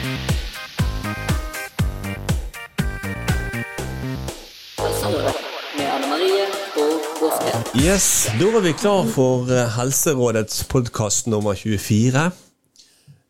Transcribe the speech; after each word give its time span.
Yes, 0.00 0.08
Da 8.40 8.46
var 8.52 8.60
vi 8.60 8.72
klar 8.72 9.04
for 9.12 9.50
eh, 9.52 9.68
Helserådets 9.76 10.64
podkast 10.64 11.26
nummer 11.26 11.54
24. 11.54 12.30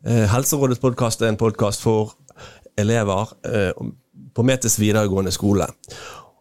Eh, 0.07 0.29
Helserådets 0.31 0.81
podkast 0.81 1.23
er 1.23 1.33
en 1.33 1.37
podkast 1.37 1.83
for 1.83 2.13
elever 2.79 3.35
eh, 3.45 3.73
på 4.35 4.43
Metes 4.47 4.79
videregående 4.79 5.33
skole. 5.35 5.67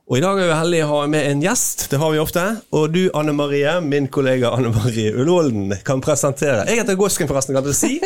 Og 0.10 0.18
I 0.18 0.24
dag 0.24 0.40
er 0.42 0.48
vi 0.50 0.56
heldige 0.58 0.86
å 0.88 0.90
ha 0.90 1.02
med 1.14 1.28
en 1.30 1.42
gjest, 1.44 1.84
det 1.92 2.00
har 2.02 2.10
vi 2.10 2.18
ofte. 2.18 2.44
Og 2.74 2.88
du, 2.90 3.04
Anne 3.14 3.36
Marie, 3.38 3.76
min 3.86 4.08
kollega 4.10 4.50
Anne 4.58 4.72
Marie 4.74 5.12
Ullvolden, 5.14 5.76
kan 5.86 6.02
presentere. 6.02 6.64
Jeg 6.66 6.82
heter 6.82 6.98
Gåsken, 6.98 7.30
forresten, 7.30 7.54
kan 7.54 7.68
du 7.68 7.76
si. 7.78 8.00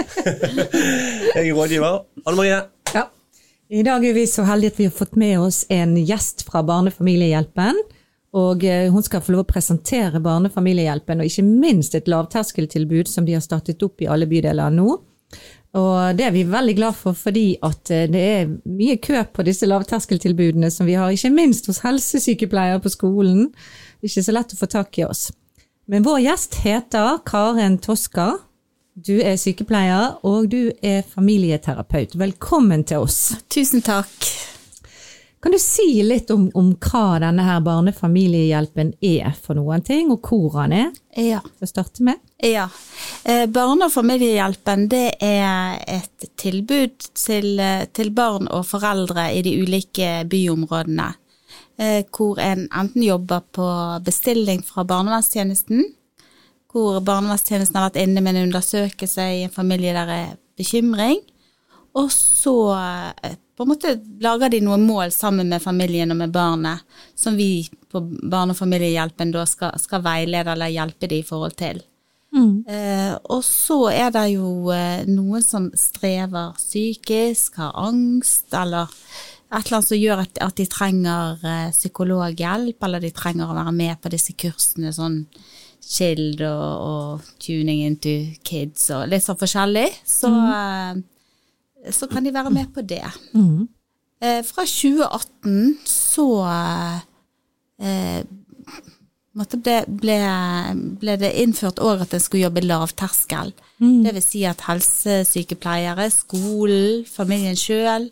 Jeg 1.35 1.45
er 1.45 1.53
rådgiver. 1.55 2.01
Anne 2.25 2.35
Marie. 2.35 2.59
Ja. 2.91 3.05
I 3.71 3.85
dag 3.87 4.03
er 4.03 4.19
vi 4.19 4.27
så 4.27 4.43
heldige 4.43 4.75
at 4.75 4.81
vi 4.81 4.89
har 4.89 4.97
fått 4.97 5.15
med 5.15 5.39
oss 5.45 5.63
en 5.71 5.95
gjest 5.95 6.43
fra 6.43 6.59
Barnefamiliehjelpen. 6.67 7.79
og 7.79 7.87
familiehjelpen. 7.87 8.01
Og 8.33 8.63
eh, 8.65 8.89
hun 8.91 9.05
skal 9.05 9.21
få 9.21 9.35
lov 9.35 9.43
å 9.43 9.51
presentere 9.53 10.21
Barnefamiliehjelpen, 10.23 11.21
og 11.21 11.29
ikke 11.29 11.45
minst 11.45 11.95
et 11.95 12.09
lavterskeltilbud 12.09 13.09
som 13.09 13.27
de 13.27 13.35
har 13.37 13.43
startet 13.45 13.83
opp 13.85 14.01
i 14.01 14.09
alle 14.09 14.25
bydeler 14.29 14.73
nå. 14.73 14.97
Og 15.73 16.17
det 16.17 16.27
er 16.27 16.33
vi 16.35 16.43
veldig 16.45 16.75
glad 16.77 16.97
for, 16.97 17.17
fordi 17.17 17.55
at 17.65 17.89
eh, 17.89 18.05
det 18.11 18.21
er 18.21 18.51
mye 18.69 18.99
kø 19.01 19.23
på 19.33 19.45
disse 19.47 19.65
lavterskeltilbudene 19.65 20.69
som 20.71 20.85
vi 20.85 20.97
har, 20.99 21.09
ikke 21.09 21.33
minst 21.33 21.69
hos 21.69 21.81
helsesykepleiere 21.81 22.81
på 22.83 22.93
skolen. 22.93 23.47
Det 23.97 24.05
er 24.05 24.11
ikke 24.11 24.27
så 24.27 24.35
lett 24.37 24.53
å 24.53 24.59
få 24.59 24.69
tak 24.69 25.01
i 25.01 25.07
oss. 25.07 25.31
Men 25.89 26.05
vår 26.05 26.21
gjest 26.27 26.59
heter 26.63 27.23
Karen 27.25 27.79
Toska. 27.81 28.35
Du 28.93 29.15
er 29.17 29.39
sykepleier, 29.41 30.19
og 30.21 30.51
du 30.53 30.69
er 30.85 31.01
familieterapeut. 31.09 32.13
Velkommen 32.21 32.85
til 32.85 33.07
oss. 33.07 33.33
Tusen 33.49 33.81
takk. 33.81 34.13
Kan 35.43 35.51
du 35.51 35.59
si 35.59 36.03
litt 36.07 36.29
om, 36.31 36.45
om 36.55 36.69
hva 36.79 37.17
denne 37.19 37.43
her 37.43 37.59
barnefamiliehjelpen 37.65 38.93
er 39.03 39.33
for 39.35 39.59
noen 39.59 39.81
ting, 39.83 40.07
og 40.13 40.23
hvor 40.23 40.53
han 40.61 40.71
er? 40.71 40.93
Ja. 41.19 41.41
Til 41.43 41.67
å 41.67 41.67
starte 41.67 42.05
med. 42.07 42.21
ja. 42.39 42.69
Eh, 43.27 43.43
Barne- 43.51 43.89
og 43.89 43.91
familiehjelpen 43.91 44.87
det 44.87 45.17
er 45.19 45.83
et 45.83 46.29
tilbud 46.39 47.09
til, 47.19 47.59
eh, 47.59 47.83
til 47.91 48.13
barn 48.15 48.47
og 48.47 48.63
foreldre 48.69 49.27
i 49.35 49.41
de 49.43 49.57
ulike 49.65 50.23
byområdene. 50.31 51.09
eh, 51.77 52.03
Hvor 52.07 52.39
en 52.39 52.69
enten 52.71 53.03
jobber 53.03 53.43
på 53.51 53.67
bestilling 54.03 54.63
fra 54.63 54.83
barnevernstjenesten, 54.83 55.83
hvor 56.71 57.01
barnevernstjenesten 57.03 57.75
har 57.75 57.89
vært 57.89 58.01
inne 58.07 58.21
med 58.21 58.35
en 58.35 58.47
undersøkelse 58.47 59.21
i 59.21 59.43
en 59.43 59.49
familie 59.49 59.91
der 59.93 60.07
er 60.07 60.37
bekymring, 60.57 61.19
og 61.95 62.09
så 62.09 62.55
eh, 63.23 63.35
på 63.55 63.65
en 63.65 63.69
måte 63.69 63.95
lager 64.23 64.49
de 64.49 64.63
noen 64.65 64.85
mål 64.87 65.11
sammen 65.13 65.49
med 65.51 65.61
familien 65.61 66.11
og 66.11 66.17
med 66.17 66.33
barnet, 66.33 66.83
som 67.15 67.37
vi 67.37 67.67
på 67.91 68.01
Barne- 68.01 68.55
og 68.55 68.57
familiehjelpen 68.57 69.33
da 69.33 69.45
skal, 69.45 69.75
skal 69.79 70.01
veilede 70.05 70.55
eller 70.55 70.73
hjelpe 70.73 71.09
de 71.09 71.21
i 71.21 71.27
forhold 71.27 71.53
til. 71.59 71.83
Eh, 72.65 73.13
og 73.29 73.43
så 73.45 73.77
er 73.93 74.09
det 74.15 74.25
jo 74.33 74.71
eh, 74.73 75.05
noen 75.05 75.45
som 75.45 75.69
strever 75.77 76.55
psykisk, 76.57 77.59
har 77.61 77.77
angst, 77.77 78.49
eller 78.57 78.89
et 79.53 79.59
eller 79.59 79.77
annet 79.77 79.89
som 79.91 79.99
gjør 80.01 80.23
at, 80.23 80.39
at 80.41 80.57
de 80.57 80.65
trenger 80.65 81.45
eh, 81.45 81.69
psykologhjelp, 81.75 82.87
eller 82.87 83.03
de 83.03 83.13
trenger 83.13 83.51
å 83.51 83.57
være 83.59 83.75
med 83.77 84.01
på 84.01 84.09
disse 84.13 84.33
kursene, 84.33 84.93
sånn 84.95 85.21
Child 85.83 86.41
og, 86.47 86.69
og 86.87 87.31
Tuning 87.43 87.83
into 87.83 88.15
Kids 88.47 88.87
og 88.95 89.09
litt 89.11 89.25
sånn 89.25 89.37
forskjellig. 89.37 89.89
Så, 90.07 90.31
eh, 90.31 91.01
så 91.91 92.07
kan 92.07 92.23
de 92.23 92.31
være 92.33 92.49
med 92.53 92.69
på 92.73 92.81
det. 92.87 93.03
Eh, 94.23 94.41
fra 94.47 94.63
2018 94.63 95.79
så 95.89 96.27
eh, 97.81 98.23
måtte 99.35 99.57
ble, 99.65 99.79
ble, 99.87 100.17
ble 101.01 101.15
det 101.19 101.31
innført 101.41 101.81
òg 101.83 102.03
at 102.05 102.13
en 102.13 102.21
skulle 102.23 102.45
jobbe 102.45 102.63
lavterskel. 102.63 103.51
Det 104.05 104.13
vil 104.15 104.23
si 104.23 104.43
at 104.47 104.61
helsesykepleiere, 104.67 106.05
skolen, 106.13 107.03
familien 107.09 107.57
sjøl, 107.59 108.09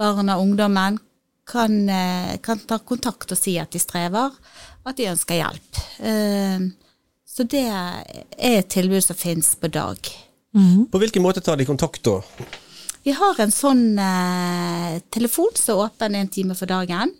barna 0.00 0.38
og 0.38 0.46
ungdommen 0.48 0.98
kan, 1.46 1.76
eh, 1.88 2.36
kan 2.42 2.58
ta 2.66 2.78
kontakt 2.82 3.30
og 3.30 3.38
si 3.38 3.54
at 3.62 3.70
de 3.70 3.78
strever, 3.78 4.32
og 4.82 4.90
at 4.90 4.96
de 4.98 5.10
ønsker 5.12 5.38
hjelp. 5.42 5.84
Eh, 6.00 6.66
Så 7.36 7.44
det 7.44 7.66
er 7.68 8.24
et 8.38 8.68
tilbud 8.72 9.02
som 9.04 9.14
finnes 9.16 9.54
på 9.60 9.68
dag. 9.68 9.98
På 10.90 10.98
hvilken 10.98 11.20
måte 11.22 11.42
tar 11.44 11.56
de 11.60 11.66
kontakt, 11.68 12.00
da? 12.02 12.22
Vi 13.06 13.12
har 13.14 13.38
en 13.38 13.52
sånn 13.54 14.00
eh, 14.02 14.96
telefon 15.14 15.52
som 15.54 15.76
er 15.76 15.84
åpen 15.84 16.16
en 16.18 16.30
time 16.32 16.56
for 16.58 16.66
dagen, 16.66 17.12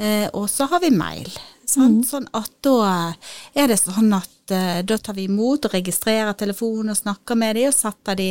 eh, 0.00 0.24
og 0.32 0.46
så 0.48 0.64
har 0.70 0.80
vi 0.80 0.88
mail. 0.96 1.28
Sant? 1.68 2.06
Sånn 2.08 2.24
at 2.32 2.54
da 2.64 3.12
er 3.52 3.68
det 3.68 3.76
sånn 3.78 4.14
at 4.16 4.54
eh, 4.56 4.80
da 4.80 4.96
tar 4.96 5.18
vi 5.18 5.26
imot 5.28 5.68
og 5.68 5.76
registrerer 5.76 6.32
telefonen 6.40 6.94
og 6.94 6.98
snakker 7.02 7.36
med 7.36 7.58
dem, 7.58 7.68
og 7.68 7.76
setter 7.76 8.16
de, 8.16 8.30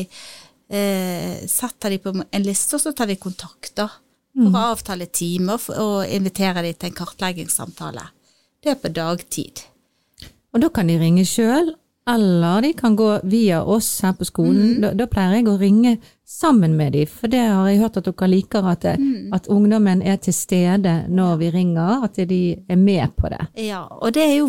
eh, 0.73 1.45
setter 1.45 1.94
de 1.94 2.00
på 2.01 2.16
en 2.25 2.47
liste, 2.47 2.79
og 2.79 2.81
så 2.81 2.95
tar 2.97 3.11
vi 3.11 3.19
kontakt 3.21 3.75
da, 3.77 3.85
for 4.33 4.50
å 4.50 4.66
avtale 4.73 5.11
time 5.13 5.59
og, 5.59 5.69
og 5.77 6.09
invitere 6.09 6.66
dem 6.66 6.73
til 6.73 6.89
en 6.89 6.97
kartleggingssamtale. 7.03 8.07
Det 8.66 8.73
er 8.73 8.81
på 8.81 8.89
dagtid. 8.97 9.61
Og 10.56 10.66
da 10.66 10.73
kan 10.73 10.89
de 10.89 10.97
ringe 10.97 11.21
sjøl, 11.29 11.75
eller 12.09 12.61
de 12.61 12.73
kan 12.73 12.95
gå 12.95 13.19
via 13.23 13.63
oss 13.63 14.01
her 14.01 14.13
på 14.17 14.25
skolen. 14.25 14.79
Da, 14.81 14.93
da 14.97 15.05
pleier 15.09 15.37
jeg 15.37 15.49
å 15.51 15.57
ringe 15.61 15.97
sammen 16.29 16.75
med 16.77 16.93
dem, 16.93 17.09
for 17.09 17.29
det 17.29 17.41
har 17.41 17.67
jeg 17.69 17.79
hørt 17.81 17.97
at 17.99 18.07
dere 18.07 18.29
liker, 18.29 18.65
at, 18.69 18.85
det, 18.85 18.93
at 19.33 19.49
ungdommen 19.49 20.01
er 20.05 20.19
til 20.21 20.33
stede 20.33 20.93
når 21.09 21.39
vi 21.41 21.49
ringer, 21.53 22.05
at 22.05 22.19
de 22.29 22.41
er 22.69 22.79
med 22.81 23.13
på 23.17 23.29
det. 23.33 23.41
Ja, 23.61 23.83
og 23.89 24.13
det 24.17 24.25
er 24.25 24.35
jo 24.39 24.47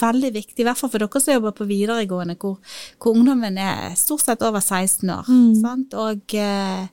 veldig 0.00 0.32
viktig, 0.34 0.58
i 0.60 0.66
hvert 0.68 0.80
fall 0.80 0.92
for 0.92 1.04
dere 1.04 1.22
som 1.24 1.36
jobber 1.36 1.56
på 1.56 1.68
videregående, 1.68 2.36
hvor, 2.40 2.56
hvor 3.00 3.16
ungdommen 3.16 3.60
er 3.60 3.92
stort 4.00 4.24
sett 4.24 4.44
over 4.44 4.64
16 4.64 5.12
år, 5.12 5.30
sant? 5.60 5.96
Og, 6.00 6.36
eh, 6.40 6.84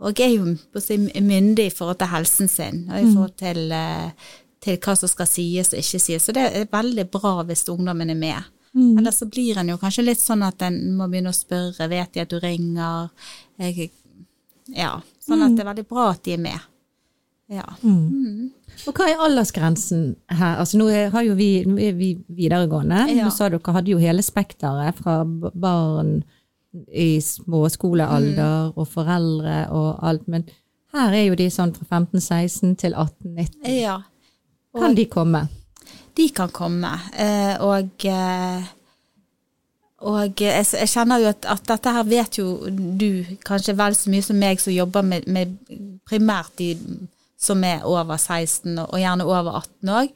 og 0.00 0.20
er 0.20 0.32
jo 0.32 0.54
myndig 1.20 1.68
i 1.68 1.74
forhold 1.74 2.00
til 2.00 2.12
helsen 2.12 2.48
sin, 2.48 2.86
og 2.88 2.96
i 3.00 3.10
forhold 3.10 3.36
til, 3.40 3.66
eh, 3.72 4.32
til 4.60 4.80
hva 4.80 4.96
som 4.96 5.12
skal 5.12 5.28
sies 5.28 5.74
og 5.74 5.80
ikke 5.80 6.00
sies. 6.00 6.24
Så 6.24 6.36
det 6.36 6.46
er 6.48 6.72
veldig 6.72 7.08
bra 7.12 7.38
hvis 7.48 7.68
ungdommen 7.72 8.12
er 8.12 8.20
med. 8.20 8.56
Ellers 8.74 9.16
så 9.18 9.26
blir 9.26 9.58
en 9.58 9.68
jo 9.72 9.78
kanskje 9.80 10.04
litt 10.06 10.20
sånn 10.22 10.44
at 10.46 10.62
en 10.62 10.76
må 10.94 11.08
begynne 11.10 11.32
å 11.32 11.36
spørre, 11.36 11.88
vet 11.90 12.12
de 12.14 12.20
at 12.22 12.30
du 12.30 12.38
ringer? 12.38 13.08
Jeg, 13.58 13.90
ja, 14.70 14.92
sånn 15.26 15.42
at 15.42 15.56
det 15.56 15.64
er 15.64 15.70
veldig 15.72 15.86
bra 15.90 16.10
at 16.12 16.22
de 16.24 16.36
er 16.36 16.42
med. 16.44 16.66
Ja. 17.50 17.64
Og 17.82 18.94
hva 18.94 19.08
er 19.10 19.18
aldersgrensen 19.24 20.12
her? 20.30 20.60
Altså 20.62 20.78
nå 20.78 20.86
har 21.10 21.24
jo 21.26 21.34
vi, 21.34 21.64
nå 21.66 21.80
er 21.82 21.96
vi 21.98 22.12
videregående, 22.30 23.08
Ja. 23.10 23.24
nå 23.26 23.32
sa 23.34 23.48
dere 23.50 23.74
hadde 23.74 23.90
jo 23.90 23.98
hele 23.98 24.22
spekteret 24.22 24.94
fra 25.02 25.24
barn 25.26 26.20
i 26.94 27.18
småskolealder 27.18 28.76
og 28.78 28.86
foreldre 28.86 29.64
og 29.74 29.98
alt, 30.06 30.28
men 30.30 30.44
her 30.94 31.10
er 31.12 31.24
jo 31.26 31.34
de 31.34 31.48
sånn 31.50 31.74
fra 31.74 31.86
15-16 31.98 32.76
til 32.78 32.94
18-19. 32.94 33.66
ja. 33.82 33.98
Kan 34.78 34.94
de 34.94 35.04
komme? 35.10 35.48
De 36.20 36.28
kan 36.36 36.52
komme. 36.54 36.92
eh, 37.16 37.54
Og, 37.64 38.04
eh, 38.08 38.68
og 40.00 40.40
jeg, 40.40 40.64
jeg 40.72 40.88
kjenner 40.88 41.20
jo 41.20 41.30
at, 41.32 41.44
at 41.44 41.64
dette 41.68 41.92
her 41.92 42.06
vet 42.08 42.38
jo 42.40 42.52
du 42.70 43.24
kanskje 43.44 43.74
vel 43.76 43.96
så 43.96 44.12
mye 44.12 44.24
som 44.24 44.38
meg 44.40 44.60
som 44.62 44.72
jobber 44.72 45.04
med, 45.04 45.26
med 45.28 45.56
primært 46.08 46.54
de 46.60 46.70
som 47.40 47.62
er 47.64 47.84
over 47.88 48.18
16, 48.20 48.74
og 48.82 48.90
og 48.92 49.00
gjerne 49.00 49.24
over 49.24 49.54
18 49.62 49.92
òg. 49.96 50.10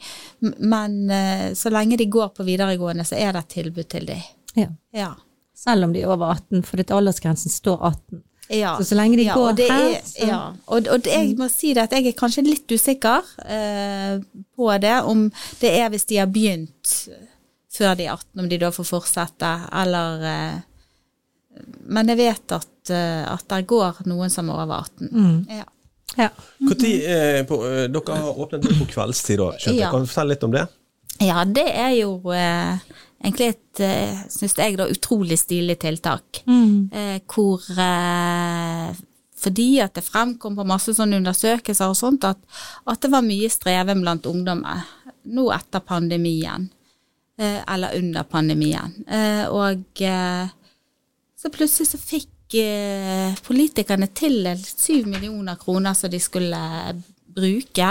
Men 0.60 0.96
eh, 1.10 1.52
så 1.56 1.72
lenge 1.72 1.96
de 1.96 2.06
går 2.12 2.34
på 2.36 2.44
videregående, 2.44 3.04
så 3.08 3.16
er 3.16 3.32
det 3.32 3.44
et 3.44 3.54
tilbud 3.54 3.88
til 3.88 4.08
dem. 4.10 4.20
Ja. 4.60 4.68
Ja. 4.92 5.12
Selv 5.56 5.86
om 5.86 5.94
de 5.94 6.02
er 6.02 6.12
over 6.12 6.34
18, 6.34 6.64
for 6.68 6.82
aldersgrensen 6.98 7.52
står 7.52 7.80
18. 7.88 8.22
Ja. 8.52 8.74
Så 8.76 8.84
så 8.90 8.96
lenge 8.98 9.16
de 9.16 9.24
ja, 9.24 9.34
går 9.34 9.48
og 9.50 9.56
det 9.56 9.68
her, 9.70 9.86
er, 9.96 10.02
så- 10.04 10.26
ja. 10.28 10.40
og, 10.66 10.88
og 10.92 11.04
det, 11.04 11.12
jeg 11.14 11.36
må 11.38 11.46
si 11.48 11.72
det 11.74 11.86
at 11.86 11.92
jeg 11.96 12.06
er 12.10 12.18
kanskje 12.18 12.44
litt 12.44 12.68
usikker 12.74 13.22
eh, 13.48 14.18
på 14.56 14.68
det, 14.82 14.96
om 15.08 15.30
det 15.62 15.70
er 15.80 15.88
hvis 15.94 16.04
de 16.10 16.18
har 16.20 16.26
begynt 16.32 16.92
før 17.74 17.96
de 17.98 18.04
er 18.06 18.12
18, 18.14 18.40
om 18.44 18.48
de 18.52 18.58
da 18.60 18.68
får 18.70 18.86
fortsette, 18.86 19.48
eller 19.82 20.26
eh, 20.30 20.58
Men 21.88 22.08
jeg 22.12 22.18
vet 22.18 22.52
at, 22.56 22.90
eh, 22.90 23.24
at 23.32 23.44
det 23.50 23.62
går 23.70 24.02
noen 24.10 24.30
som 24.30 24.48
er 24.50 24.60
over 24.64 24.84
18. 24.84 25.08
Mm. 25.12 25.46
Ja. 25.60 25.64
Ja. 26.18 26.28
Hvor 26.60 26.76
tid, 26.78 27.04
eh, 27.10 27.40
på, 27.48 27.58
eh, 27.66 27.86
dere 27.90 28.16
har 28.20 28.38
åpnet 28.44 28.62
på 28.78 28.86
kveldstid, 28.92 29.38
da, 29.40 29.48
skjønte. 29.58 29.80
Ja. 29.80 29.90
Kan 29.90 30.04
du 30.04 30.10
fortelle 30.10 30.34
litt 30.36 30.44
om 30.46 30.52
det? 30.54 30.66
ja, 31.22 31.44
det 31.46 31.64
er 31.70 31.92
jo 31.94 32.16
eh, 32.34 32.78
egentlig 33.24 33.48
et, 33.54 33.80
eh, 33.80 34.20
syns 34.30 34.56
jeg, 34.58 34.76
da, 34.78 34.86
utrolig 34.90 35.38
stilig 35.40 35.78
tiltak. 35.82 36.42
Eh, 36.92 37.18
hvor 37.30 37.64
eh, 37.72 38.92
fordi 39.44 39.68
at 39.84 39.96
det 39.96 40.04
fremkom 40.06 40.56
på 40.56 40.66
masse 40.68 40.94
sånne 40.96 41.18
undersøkelser 41.20 41.92
og 41.92 41.98
sånt, 41.98 42.24
at, 42.24 42.38
at 42.88 43.00
det 43.02 43.10
var 43.12 43.26
mye 43.26 43.50
streven 43.52 44.04
blant 44.04 44.28
ungdommer 44.28 44.84
nå 45.24 45.48
etter 45.52 45.84
pandemien. 45.84 46.68
Eh, 47.40 47.60
eller 47.74 47.98
under 47.98 48.22
pandemien. 48.30 48.94
Eh, 49.08 49.44
og 49.50 50.04
så 51.34 51.50
plutselig 51.50 51.90
så 51.90 51.98
fikk 51.98 52.30
politikerne 53.42 54.06
tildelt 54.14 54.68
syv 54.78 55.08
millioner 55.10 55.56
kroner 55.58 55.96
som 55.98 56.12
de 56.12 56.20
skulle 56.22 56.60
bruke 57.34 57.88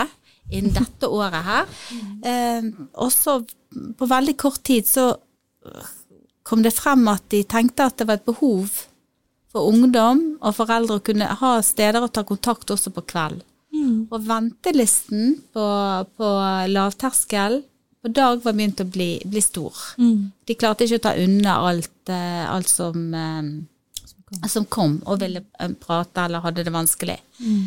innen 0.51 0.74
dette 0.75 1.07
året 1.07 1.45
her. 1.48 1.78
Eh, 2.25 2.68
også 2.94 3.40
på 3.98 4.10
veldig 4.10 4.36
kort 4.38 4.63
tid 4.63 4.88
så 4.88 5.13
kom 6.44 6.63
det 6.63 6.75
frem 6.75 7.07
at 7.07 7.24
de 7.31 7.44
tenkte 7.48 7.88
at 7.88 7.98
det 7.98 8.07
var 8.10 8.19
et 8.19 8.28
behov 8.28 8.68
for 9.54 9.69
ungdom 9.69 10.24
og 10.42 10.56
foreldre 10.57 11.00
å 11.00 11.06
kunne 11.06 11.30
ha 11.40 11.56
steder 11.63 12.04
å 12.04 12.12
ta 12.12 12.25
kontakt 12.28 12.74
også 12.74 12.92
på 12.94 13.06
kveld. 13.13 13.44
Og 14.13 14.25
ventelisten 14.28 15.38
på, 15.54 15.66
på 16.18 16.30
lavterskel 16.69 17.62
på 18.04 18.12
dag 18.12 18.42
var 18.44 18.56
begynt 18.57 18.81
å 18.84 18.88
bli, 18.90 19.12
bli 19.25 19.42
stor. 19.42 19.78
De 20.45 20.56
klarte 20.60 20.86
ikke 20.86 21.00
å 21.00 21.06
ta 21.06 21.13
unna 21.19 21.56
alt, 21.69 22.10
eh, 22.12 22.44
alt 22.51 22.68
som, 22.68 23.13
eh, 23.16 24.48
som 24.51 24.66
kom 24.66 24.98
og 25.06 25.22
ville 25.22 25.44
eh, 25.60 25.72
prate 25.80 26.25
eller 26.25 26.44
hadde 26.44 26.66
det 26.68 26.74
vanskelig. 26.75 27.19
Mm. 27.40 27.63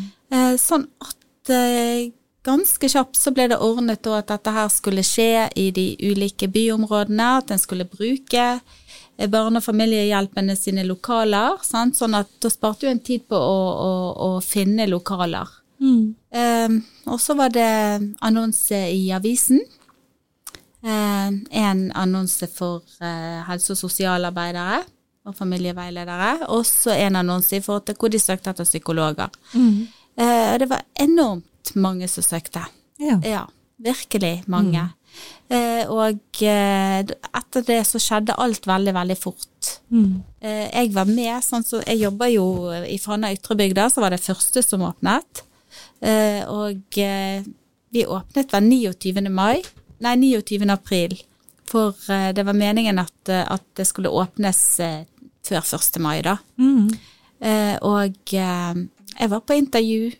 sånn 0.59 0.83
at 1.01 1.51
eh, 1.53 2.11
ganske 2.47 2.89
kjapt 2.89 3.19
så 3.19 3.33
ble 3.35 3.49
det 3.51 3.59
ordnet 3.63 4.01
da 4.05 4.21
at 4.21 4.31
dette 4.31 4.53
her 4.55 4.71
skulle 4.73 5.03
skje 5.05 5.47
i 5.59 5.69
de 5.75 5.87
ulike 6.07 6.49
byområdene, 6.51 7.29
at 7.41 7.51
en 7.53 7.61
skulle 7.61 7.87
bruke 7.91 8.45
eh, 8.47 9.27
barne- 9.27 9.59
og 9.59 9.65
familiehjelpene 9.67 10.55
sine 10.57 10.87
lokaler. 10.87 11.59
Sant? 11.67 11.99
Sånn 11.99 12.15
at 12.17 12.31
da 12.43 12.51
sparte 12.53 12.87
jo 12.87 12.93
en 12.93 13.03
tid 13.03 13.27
på 13.29 13.37
å, 13.37 13.57
å, 13.87 13.93
å 14.27 14.29
finne 14.45 14.87
lokaler. 14.89 15.51
Eh, 16.33 16.77
og 17.05 17.19
så 17.21 17.35
var 17.37 17.51
det 17.53 17.69
annonse 18.25 18.79
i 18.93 19.09
avisen. 19.13 19.61
Eh, 20.87 21.27
en 21.61 21.91
annonse 21.97 22.47
for 22.53 22.83
eh, 23.01 23.43
helse- 23.49 23.75
og 23.75 23.81
sosialarbeidere 23.81 24.83
og 25.27 25.35
familieveiledere. 25.35 26.47
Og 26.53 26.65
så 26.65 26.95
en 26.95 27.19
annonse 27.19 27.57
i 27.57 27.61
forhold 27.61 27.87
til 27.89 27.99
hvor 27.99 28.13
de 28.13 28.21
søkte 28.21 28.53
etter 28.53 28.67
psykologer. 28.67 29.29
Eh, 30.17 30.53
og 30.53 30.59
det 30.63 30.69
var 30.71 30.85
enormt 31.03 31.45
mange 31.75 32.07
som 32.07 32.23
søkte. 32.23 32.63
Ja. 33.01 33.19
Ja, 33.25 33.43
virkelig 33.77 34.43
mange. 34.47 34.89
Eh, 35.49 35.87
og 35.89 36.41
eh, 36.43 36.99
etter 37.01 37.63
det 37.65 37.79
så 37.87 37.99
skjedde 38.01 38.35
alt 38.37 38.67
veldig, 38.67 38.93
veldig 38.97 39.17
fort. 39.17 39.71
Eh, 40.41 40.65
jeg 40.67 40.91
var 40.95 41.07
med, 41.09 41.39
sånn 41.45 41.65
så 41.65 41.81
jeg 41.85 42.03
jobba 42.03 42.27
jo 42.31 42.47
i 42.85 42.97
Fana 43.01 43.31
Ytrebygda, 43.35 43.87
så 43.89 44.03
var 44.03 44.13
det 44.13 44.23
første 44.23 44.63
som 44.65 44.83
åpnet. 44.87 45.43
Eh, 46.03 46.43
og 46.51 46.99
eh, 47.01 47.47
vi 47.95 48.05
åpnet 48.05 48.53
vel 48.53 48.67
29. 48.69 49.31
mai, 49.33 49.63
nei 50.03 50.15
29. 50.19 50.67
april. 50.73 51.15
For 51.67 51.95
eh, 52.11 52.29
det 52.35 52.45
var 52.47 52.57
meningen 52.57 52.99
at, 53.01 53.17
at 53.29 53.65
det 53.79 53.87
skulle 53.87 54.11
åpnes 54.13 54.61
før 55.47 55.63
1. 55.63 55.99
mai, 56.03 56.19
da. 56.25 56.37
Eh, 57.39 57.75
og 57.85 58.33
jeg 58.33 59.29
var 59.31 59.43
på 59.45 59.55
intervju 59.57 60.11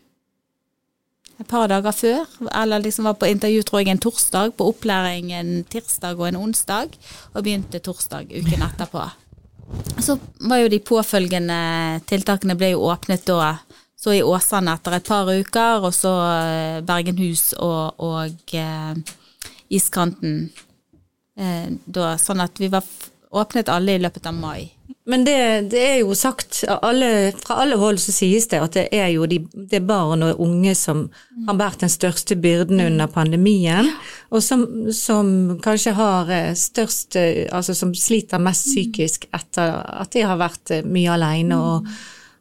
et 1.38 1.48
par 1.48 1.68
dager 1.70 1.94
før, 1.94 2.26
eller 2.50 2.82
liksom 2.82 3.06
var 3.06 3.18
på 3.22 3.30
intervju 3.30 3.64
tror 3.64 3.84
jeg 3.84 3.94
en 3.94 4.02
torsdag, 4.02 4.56
på 4.58 4.70
opplæring 4.72 5.32
en 5.38 5.52
tirsdag 5.70 6.18
og 6.18 6.32
en 6.32 6.40
onsdag, 6.42 6.98
og 7.34 7.44
begynte 7.44 7.82
torsdag 7.84 8.32
uken 8.34 8.66
etterpå. 8.66 9.04
Så 10.02 10.18
var 10.48 10.64
jo 10.64 10.72
de 10.72 10.80
påfølgende 10.82 11.60
tiltakene 12.10 12.56
ble 12.58 12.72
jo 12.74 12.88
åpnet 12.90 13.26
da, 13.28 13.58
så 13.98 14.14
i 14.14 14.24
Åsane 14.24 14.74
etter 14.78 14.98
et 14.98 15.10
par 15.10 15.30
uker, 15.30 15.86
og 15.86 15.94
så 15.94 16.14
eh, 16.32 16.80
Bergenhus 16.86 17.52
og, 17.58 17.98
og 18.02 18.58
eh, 18.58 19.16
Iskanten 19.74 20.48
eh, 21.38 21.70
da, 21.86 22.14
sånn 22.22 22.44
at 22.46 22.62
vi 22.62 22.70
var 22.72 22.86
åpnet 23.32 23.70
alle 23.70 23.96
i 23.98 24.02
løpet 24.02 24.28
av 24.30 24.36
mai. 24.36 24.70
Men 25.08 25.24
det, 25.24 25.38
det 25.72 25.82
er 25.84 25.96
jo 26.02 26.16
sagt, 26.16 26.62
alle, 26.68 27.32
fra 27.40 27.62
alle 27.64 27.78
hold 27.80 28.00
så 28.04 28.12
sies 28.12 28.48
det 28.52 28.60
at 28.60 28.76
det 28.76 28.86
er 28.96 29.08
jo 29.14 29.28
de, 29.30 29.40
det 29.56 29.80
er 29.80 29.88
barn 29.88 30.24
og 30.26 30.42
unge 30.44 30.74
som 30.76 31.06
har 31.48 31.56
båret 31.60 31.84
den 31.84 31.92
største 31.92 32.36
byrden 32.40 32.84
under 32.84 33.08
pandemien, 33.12 33.88
og 34.32 34.44
som, 34.44 34.66
som 34.92 35.30
kanskje 35.64 35.96
har 35.96 36.32
eh, 36.34 36.52
størst 36.60 37.16
eh, 37.16 37.46
Altså 37.56 37.76
som 37.78 37.94
sliter 37.96 38.42
mest 38.44 38.68
psykisk 38.68 39.30
etter 39.32 39.78
at 39.80 40.12
de 40.12 40.26
har 40.28 40.40
vært 40.40 40.76
eh, 40.76 40.84
mye 40.84 41.16
alene 41.16 41.60
og, 41.64 41.88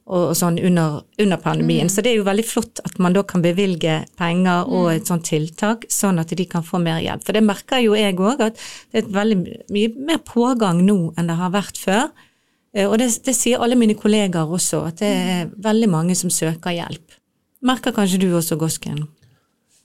og 0.06 0.36
sånn 0.38 0.58
under, 0.62 1.00
under 1.18 1.40
pandemien. 1.42 1.88
Så 1.90 2.02
det 2.04 2.12
er 2.12 2.20
jo 2.20 2.26
veldig 2.28 2.44
flott 2.46 2.78
at 2.86 2.98
man 3.02 3.16
da 3.16 3.24
kan 3.26 3.42
bevilge 3.42 3.96
penger 4.18 4.68
og 4.70 4.92
et 4.92 5.08
sånt 5.10 5.26
tiltak, 5.26 5.82
sånn 5.90 6.20
at 6.22 6.30
de 6.38 6.46
kan 6.46 6.62
få 6.62 6.78
mer 6.78 7.00
hjelp. 7.02 7.24
For 7.26 7.34
det 7.34 7.42
merker 7.42 7.82
jo 7.82 7.96
jeg 7.98 8.14
òg, 8.14 8.44
at 8.46 8.60
det 8.94 9.02
er 9.02 9.10
veldig 9.16 9.38
mye 9.74 9.90
mer 10.12 10.22
pågang 10.22 10.84
nå 10.86 10.98
enn 11.18 11.26
det 11.32 11.38
har 11.40 11.50
vært 11.56 11.80
før. 11.82 12.06
Eh, 12.76 12.86
Og 12.86 12.98
det, 13.02 13.10
det 13.26 13.34
sier 13.34 13.58
alle 13.58 13.74
mine 13.74 13.98
kollegaer 13.98 14.46
også, 14.46 14.84
at 14.92 15.02
det 15.02 15.10
er 15.10 15.50
veldig 15.66 15.90
mange 15.90 16.14
som 16.14 16.30
søker 16.30 16.76
hjelp. 16.76 17.18
Merker 17.66 17.90
kanskje 17.96 18.20
du 18.22 18.28
også, 18.36 18.54
Gosken? 18.60 19.08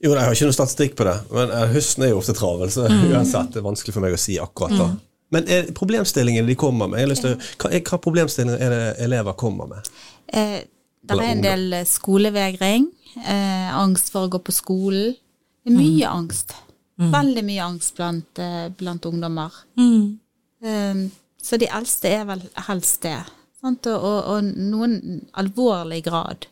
Jo, 0.02 0.12
nei, 0.14 0.20
Jeg 0.22 0.26
har 0.28 0.34
ikke 0.36 0.46
noe 0.50 0.54
statistikk 0.60 0.94
på 0.98 1.04
det, 1.08 1.16
men 1.34 1.50
eh, 1.50 1.66
høsten 1.74 2.04
er 2.06 2.12
jo 2.14 2.22
ofte 2.22 2.34
travel, 2.38 2.70
så 2.70 2.86
uansett 2.86 3.54
det 3.54 3.58
er 3.62 3.66
vanskelig 3.66 3.94
for 3.94 4.04
meg 4.06 4.14
å 4.14 4.20
si 4.22 4.38
akkurat 4.38 4.78
da. 4.78 4.88
Men 5.32 5.48
er 5.48 5.70
problemstillingene 5.76 6.46
de 6.50 6.56
kommer 6.60 6.90
med, 6.92 7.00
jeg 7.00 7.06
har 7.08 7.12
lyst 7.14 7.24
til, 7.26 7.36
hva, 7.62 7.70
er, 7.72 7.80
hva 7.88 7.98
problemstillinger 8.04 8.60
er 8.66 8.74
det 8.74 8.82
elever 9.06 9.36
kommer 9.40 9.70
med? 9.70 9.88
Eh, 10.28 10.58
det 11.02 11.16
er 11.18 11.30
en 11.32 11.42
del 11.44 11.64
eh, 11.80 11.86
skolevegring, 11.88 12.90
eh, 13.24 13.70
angst 13.74 14.12
for 14.12 14.28
å 14.28 14.32
gå 14.32 14.42
på 14.44 14.54
skolen. 14.54 15.16
Det 15.62 15.72
er 15.72 15.78
mye 15.78 16.10
angst. 16.10 16.54
Veldig 17.02 17.42
mye 17.48 17.64
angst 17.64 17.96
blant, 17.98 18.38
eh, 18.38 18.68
blant 18.78 19.06
ungdommer. 19.08 19.56
Eh, 19.80 21.02
så 21.42 21.58
de 21.58 21.66
eldste 21.74 22.12
er 22.20 22.26
vel 22.28 22.42
helst 22.68 23.02
det. 23.02 23.18
Sant? 23.62 23.86
Og, 23.90 24.04
og, 24.04 24.18
og 24.36 24.52
noen 24.58 25.22
alvorlig 25.38 26.02
grad. 26.06 26.46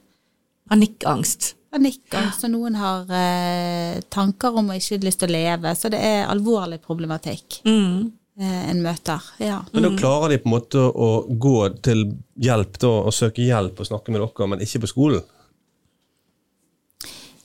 Panikkangst. 0.71 1.55
Panikkangst, 1.71 2.44
og 2.47 2.50
noen 2.55 2.75
har 2.79 3.11
eh, 3.15 4.00
tanker 4.11 4.56
om 4.59 4.73
å 4.73 4.79
ikke 4.79 4.99
lyst 5.05 5.21
til 5.23 5.31
å 5.31 5.35
leve. 5.37 5.75
Så 5.79 5.91
det 5.93 6.00
er 6.03 6.31
alvorlig 6.31 6.81
problematikk 6.82 7.61
Mm. 7.67 8.11
Eh, 8.41 8.63
en 8.71 8.81
møter. 8.83 9.29
Ja. 9.39 9.61
Men 9.73 9.87
da 9.87 9.93
klarer 10.01 10.35
de 10.35 10.41
på 10.43 10.51
en 10.51 10.57
måte 10.57 10.83
å 10.89 11.11
gå 11.29 11.57
til 11.85 12.07
hjelp 12.41 12.81
da, 12.83 12.91
og 13.07 13.15
søke 13.15 13.45
hjelp 13.45 13.81
og 13.81 13.91
snakke 13.93 14.15
med 14.15 14.25
dere, 14.25 14.49
men 14.51 14.65
ikke 14.65 14.83
på 14.87 14.93
skolen? 14.95 15.23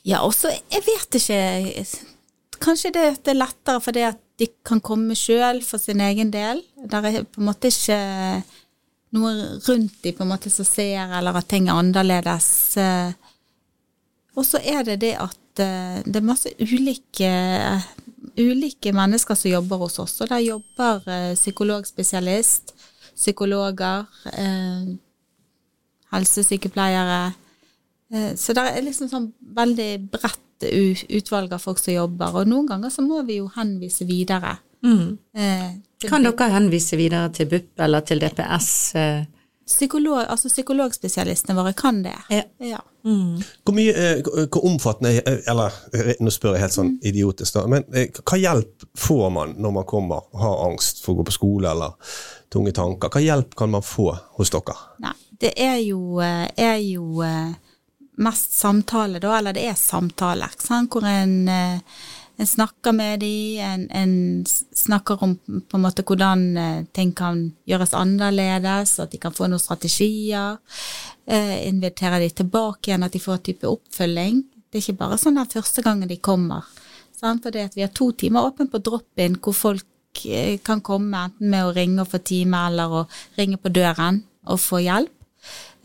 Ja, 0.05 0.21
også, 0.21 0.51
jeg 0.69 0.83
vet 0.85 1.17
ikke 1.17 1.85
Kanskje 2.61 2.91
det, 2.95 3.07
det 3.25 3.33
er 3.33 3.39
lettere 3.41 3.81
fordi 3.83 4.03
at 4.07 4.19
de 4.39 4.47
kan 4.63 4.79
komme 4.79 5.15
sjøl 5.17 5.59
for 5.63 5.81
sin 5.81 5.99
egen 6.01 6.29
del. 6.31 6.61
Der 6.87 7.03
er 7.03 7.25
på 7.27 7.41
en 7.41 7.49
måte 7.49 7.67
ikke 7.67 7.97
noe 9.15 9.33
rundt 9.65 9.97
de 10.03 10.13
på 10.15 10.23
en 10.23 10.31
måte 10.31 10.51
som 10.51 10.67
ser, 10.67 11.11
eller 11.19 11.35
at 11.35 11.49
ting 11.51 11.67
er 11.67 11.79
annerledes. 11.79 12.47
Eh, 12.79 13.11
Og 14.35 14.43
så 14.43 14.59
er 14.59 14.83
det 14.87 14.97
det 15.03 15.13
at 15.19 15.61
eh, 15.63 15.99
det 16.03 16.19
er 16.19 16.27
masse 16.27 16.51
ulike, 16.59 17.31
ulike 18.37 18.93
mennesker 18.95 19.35
som 19.35 19.51
jobber 19.51 19.77
hos 19.85 19.99
oss. 19.99 20.17
Og 20.21 20.29
der 20.29 20.43
jobber 20.45 21.01
eh, 21.07 21.33
psykologspesialist, 21.35 22.73
psykologer, 23.15 24.05
eh, 24.33 24.93
helsesykepleiere. 26.13 27.33
Eh, 28.13 28.33
Så 28.35 28.53
det 28.53 28.63
er 28.63 28.81
liksom 28.85 29.09
sånn 29.09 29.31
veldig 29.55 29.91
bredt 30.11 30.41
utvalg 31.11 31.51
av 31.53 31.59
folk 31.59 31.79
som 31.79 31.93
jobber, 31.93 32.35
og 32.39 32.47
noen 32.47 32.67
ganger 32.69 32.89
så 32.93 33.03
må 33.03 33.21
vi 33.27 33.41
jo 33.41 33.49
henvise 33.55 34.05
videre. 34.07 34.57
Eh, 35.35 35.71
Kan 36.05 36.23
dere 36.23 36.51
henvise 36.53 36.95
videre 36.97 37.31
til 37.33 37.47
BUP 37.49 37.79
eller 37.81 38.01
til 38.05 38.19
DPS? 38.21 38.93
Eh? 39.65 39.69
Psykolog, 39.69 40.19
altså 40.29 40.49
psykologspesialistene 40.49 41.55
våre 41.57 41.73
kan 41.73 42.03
det. 42.03 42.15
Ja. 42.29 42.43
Ja. 42.61 42.81
Hvor 43.05 43.73
mye, 43.73 43.91
eh, 43.93 44.23
hvor 44.49 44.63
omfattende 44.65 45.11
er 45.19 45.43
Eller 45.49 45.73
eh, 45.93 46.15
nå 46.19 46.31
spør 46.33 46.55
jeg 46.55 46.63
helt 46.63 46.73
sånn 46.77 46.93
idiotisk, 47.05 47.53
da. 47.57 47.65
Men 47.69 47.85
eh, 47.93 48.09
hva 48.21 48.39
hjelp 48.39 48.85
får 48.97 49.29
man 49.33 49.53
når 49.61 49.75
man 49.75 49.85
kommer 49.89 50.25
og 50.31 50.41
har 50.41 50.63
angst 50.69 51.03
for 51.03 51.13
å 51.13 51.19
gå 51.19 51.27
på 51.29 51.35
skole 51.35 51.69
eller 51.69 52.17
tunge 52.53 52.73
tanker? 52.73 53.09
Hva 53.13 53.21
hjelp 53.21 53.55
kan 53.57 53.73
man 53.73 53.85
få 53.85 54.11
hos 54.39 54.53
dere? 54.53 54.77
Nei, 55.05 55.13
det 55.41 55.53
er 55.61 55.79
jo, 55.83 56.19
eh, 56.23 56.47
er 56.57 56.79
jo 56.81 57.21
eh, 57.25 57.53
mest 58.17 58.57
samtale, 58.57 59.19
da, 59.19 59.37
eller 59.37 59.53
det 59.53 59.65
er 59.69 59.77
samtaler, 59.79 60.53
ikke 60.53 60.67
sant? 60.67 60.93
hvor 60.93 61.05
en, 61.09 61.47
eh, 61.49 62.01
en 62.37 62.47
snakker 62.47 62.91
med 62.91 63.19
dem, 63.19 63.59
en, 63.63 63.85
en 63.91 64.45
snakker 64.75 65.23
om 65.23 65.35
på 65.37 65.77
en 65.77 65.83
måte 65.83 66.03
hvordan 66.03 66.43
eh, 66.57 66.83
ting 66.95 67.13
kan 67.15 67.45
gjøres 67.69 67.95
annerledes, 67.95 68.97
at 68.99 69.13
de 69.13 69.19
kan 69.21 69.35
få 69.35 69.47
noen 69.47 69.61
strategier, 69.61 70.57
eh, 71.27 71.67
invitere 71.69 72.19
de 72.23 72.29
tilbake 72.41 72.91
igjen, 72.91 73.05
at 73.07 73.15
de 73.15 73.21
får 73.23 73.37
en 73.37 73.45
type 73.49 73.69
oppfølging. 73.69 74.43
Det 74.67 74.81
er 74.81 74.83
ikke 74.83 75.01
bare 75.05 75.19
sånn 75.21 75.39
den 75.39 75.51
første 75.51 75.83
gangen 75.85 76.11
de 76.11 76.19
kommer, 76.19 76.67
sant? 77.15 77.43
for 77.45 77.55
det 77.55 77.69
at 77.69 77.77
vi 77.77 77.85
har 77.85 77.93
to 77.95 78.11
timer 78.11 78.49
åpent 78.49 78.73
på 78.73 78.83
drop-in, 78.83 79.37
hvor 79.39 79.55
folk 79.55 80.25
eh, 80.27 80.57
kan 80.59 80.83
komme 80.83 81.27
enten 81.29 81.53
med 81.53 81.69
å 81.69 81.75
ringe 81.75 82.03
og 82.03 82.11
få 82.11 82.19
time, 82.19 82.65
eller 82.67 82.99
å 83.03 83.05
ringe 83.39 83.61
på 83.61 83.71
døren 83.71 84.25
og 84.51 84.59
få 84.59 84.81
hjelp. 84.83 85.13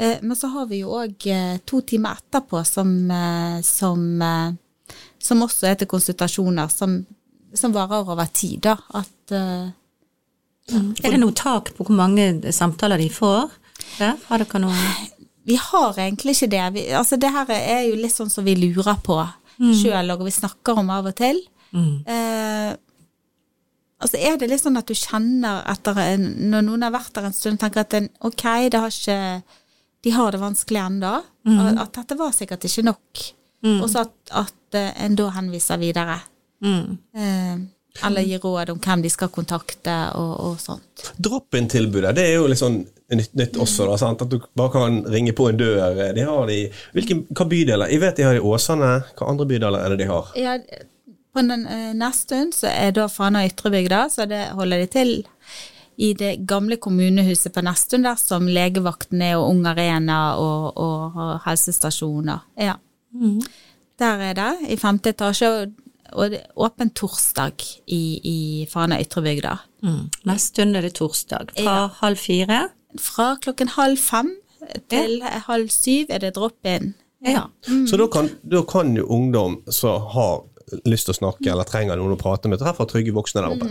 Eh, 0.00 0.19
Men 0.23 0.35
så 0.37 0.50
har 0.50 0.66
vi 0.66 0.80
jo 0.83 0.97
òg 0.97 1.28
to 1.69 1.83
timer 1.87 2.19
etterpå 2.19 2.64
som, 2.66 2.90
eh, 3.11 3.61
som, 3.62 4.23
eh, 4.23 4.50
som 5.21 5.43
også 5.45 5.69
er 5.71 5.79
til 5.81 5.89
konsultasjoner, 5.91 6.71
som, 6.73 6.99
som 7.55 7.75
varer 7.77 8.09
over 8.09 8.27
tid, 8.33 8.61
da. 8.67 8.77
At 8.97 9.35
ja. 10.71 10.81
Er 11.05 11.11
det 11.17 11.19
noe 11.21 11.35
tak 11.35 11.73
på 11.77 11.85
hvor 11.89 11.97
mange 11.99 12.53
samtaler 12.55 13.00
de 13.00 13.09
får? 13.12 13.50
der? 13.99 14.17
Har 14.29 14.39
dere 14.43 14.61
noe 14.62 14.77
Vi 15.49 15.57
har 15.59 15.97
egentlig 15.99 16.37
ikke 16.37 16.50
det. 16.53 16.65
Vi, 16.77 16.83
altså 16.95 17.17
det 17.19 17.31
her 17.35 17.49
er 17.57 17.87
jo 17.89 17.97
litt 17.99 18.15
sånn 18.15 18.31
som 18.31 18.45
vi 18.47 18.55
lurer 18.59 18.99
på 19.05 19.19
Mm. 19.61 19.75
sjøl, 19.77 20.09
og 20.15 20.23
vi 20.25 20.31
snakker 20.33 20.79
om 20.81 20.89
av 20.89 21.05
og 21.11 21.17
til. 21.19 21.37
Eh, 21.77 22.71
altså 24.00 24.17
er 24.17 24.39
det 24.41 24.47
litt 24.49 24.62
sånn 24.62 24.79
at 24.81 24.89
du 24.89 24.95
kjenner 24.97 25.61
etter 25.69 25.99
en, 26.00 26.25
Når 26.50 26.65
noen 26.65 26.83
har 26.87 26.95
vært 26.95 27.12
der 27.19 27.27
en 27.29 27.37
stund, 27.37 27.61
tenker 27.61 27.83
at 27.85 27.93
en, 27.99 28.09
ok, 28.25 28.45
det 28.73 28.81
har 28.81 28.89
ikke 28.89 29.43
De 30.00 30.11
har 30.17 30.33
det 30.33 30.41
vanskelig 30.41 30.81
ennå. 30.81 31.12
Mm. 31.45 31.77
At 31.79 31.93
dette 31.93 32.17
var 32.17 32.33
sikkert 32.33 32.65
ikke 32.65 32.87
nok. 32.89 33.21
Og 33.67 33.90
så 33.90 34.07
at, 34.07 34.17
at 34.45 34.79
eh, 34.79 35.05
en 35.05 35.19
da 35.19 35.29
henviser 35.37 35.81
videre. 35.81 36.21
mm. 36.64 36.99
Eh, 37.17 37.61
eller 38.07 38.23
gir 38.23 38.38
råd 38.38 38.71
om 38.71 38.79
hvem 38.79 39.00
de 39.02 39.11
skal 39.11 39.29
kontakte 39.35 39.93
og, 40.14 40.31
og 40.47 40.61
sånt. 40.62 41.09
Drop-in-tilbudet, 41.19 42.12
det 42.14 42.23
er 42.29 42.37
jo 42.38 42.45
litt 42.49 42.61
sånn 42.61 42.76
nytt, 43.19 43.33
nytt 43.35 43.59
også. 43.59 43.88
Da, 43.90 43.97
sant? 43.99 44.23
At 44.23 44.31
du 44.31 44.38
bare 44.57 44.71
kan 44.73 45.00
ringe 45.11 45.35
på 45.37 45.49
en 45.50 45.59
dør. 45.59 45.99
De 46.14 46.23
har 46.25 46.47
de, 46.47 46.61
hvilke, 46.95 47.19
hva 47.35 47.49
bydeler? 47.50 47.90
Jeg 47.90 48.05
vet 48.05 48.23
de 48.23 48.29
har 48.29 48.38
i 48.38 48.45
Åsane. 48.52 48.93
Hva 49.19 49.33
andre 49.33 49.49
bydeler 49.50 49.83
er 49.83 49.93
det 49.93 50.05
de 50.05 50.09
har? 50.12 50.31
Ja, 50.38 50.55
på 51.35 51.45
den 51.50 51.67
neste 51.99 52.31
stund 52.31 52.55
så 52.57 52.71
er 52.71 52.95
da 52.95 53.09
Fana 53.11 53.43
Ytrebygda, 53.50 54.05
så 54.14 54.29
det 54.31 54.45
holder 54.55 54.85
de 54.85 54.88
til 54.95 55.12
i 56.00 56.14
det 56.14 56.47
gamle 56.49 56.79
kommunehuset 56.81 57.52
på 57.52 57.61
Nestun, 57.67 58.07
der 58.07 58.17
som 58.17 58.47
legevakten 58.49 59.21
er, 59.21 59.35
og 59.37 59.50
Ung 59.50 59.67
Arena 59.69 60.21
og, 60.40 60.79
og, 60.81 61.19
og 61.19 61.35
helsestasjoner. 61.45 62.47
Ja. 62.57 62.79
Der 64.00 64.25
er 64.31 64.35
det, 64.35 64.50
i 64.73 64.76
femte 64.81 65.12
etasje, 65.12 65.50
og, 66.12 66.31
det 66.33 66.40
er 66.40 66.47
åpen 66.57 66.90
torsdag 66.97 67.62
i, 67.87 68.02
i 68.25 68.67
Fana 68.71 68.99
Ytrebygda. 69.02 69.59
Mm. 69.85 70.09
Neste 70.26 70.55
stund 70.55 70.76
er 70.76 70.83
det 70.87 70.95
torsdag. 70.99 71.52
Fra 71.57 71.76
Ja. 71.76 71.88
halv 72.00 72.17
fire. 72.19 72.69
Fra 72.99 73.37
klokken 73.37 73.69
halv 73.76 73.99
fem 73.99 74.33
til 74.90 75.21
halv 75.23 75.69
syv 75.69 76.11
er 76.11 76.19
det 76.19 76.35
drop-in. 76.35 76.95
Ja. 77.21 77.49
Så 77.88 77.97
da 78.00 78.07
kan, 78.09 78.31
da 78.43 78.62
kan 78.62 78.97
jo 78.97 79.05
ungdom 79.07 79.61
som 79.69 80.02
har 80.14 80.43
lyst 80.87 81.09
til 81.09 81.14
å 81.14 81.19
snakke 81.19 81.50
eller 81.50 81.67
trenger 81.69 81.99
noen 81.99 82.14
å 82.14 82.19
prate 82.21 82.49
med, 82.50 82.61
treffe 82.62 82.87
trygge 82.88 83.14
voksne 83.14 83.43
der 83.43 83.55
oppe. 83.55 83.69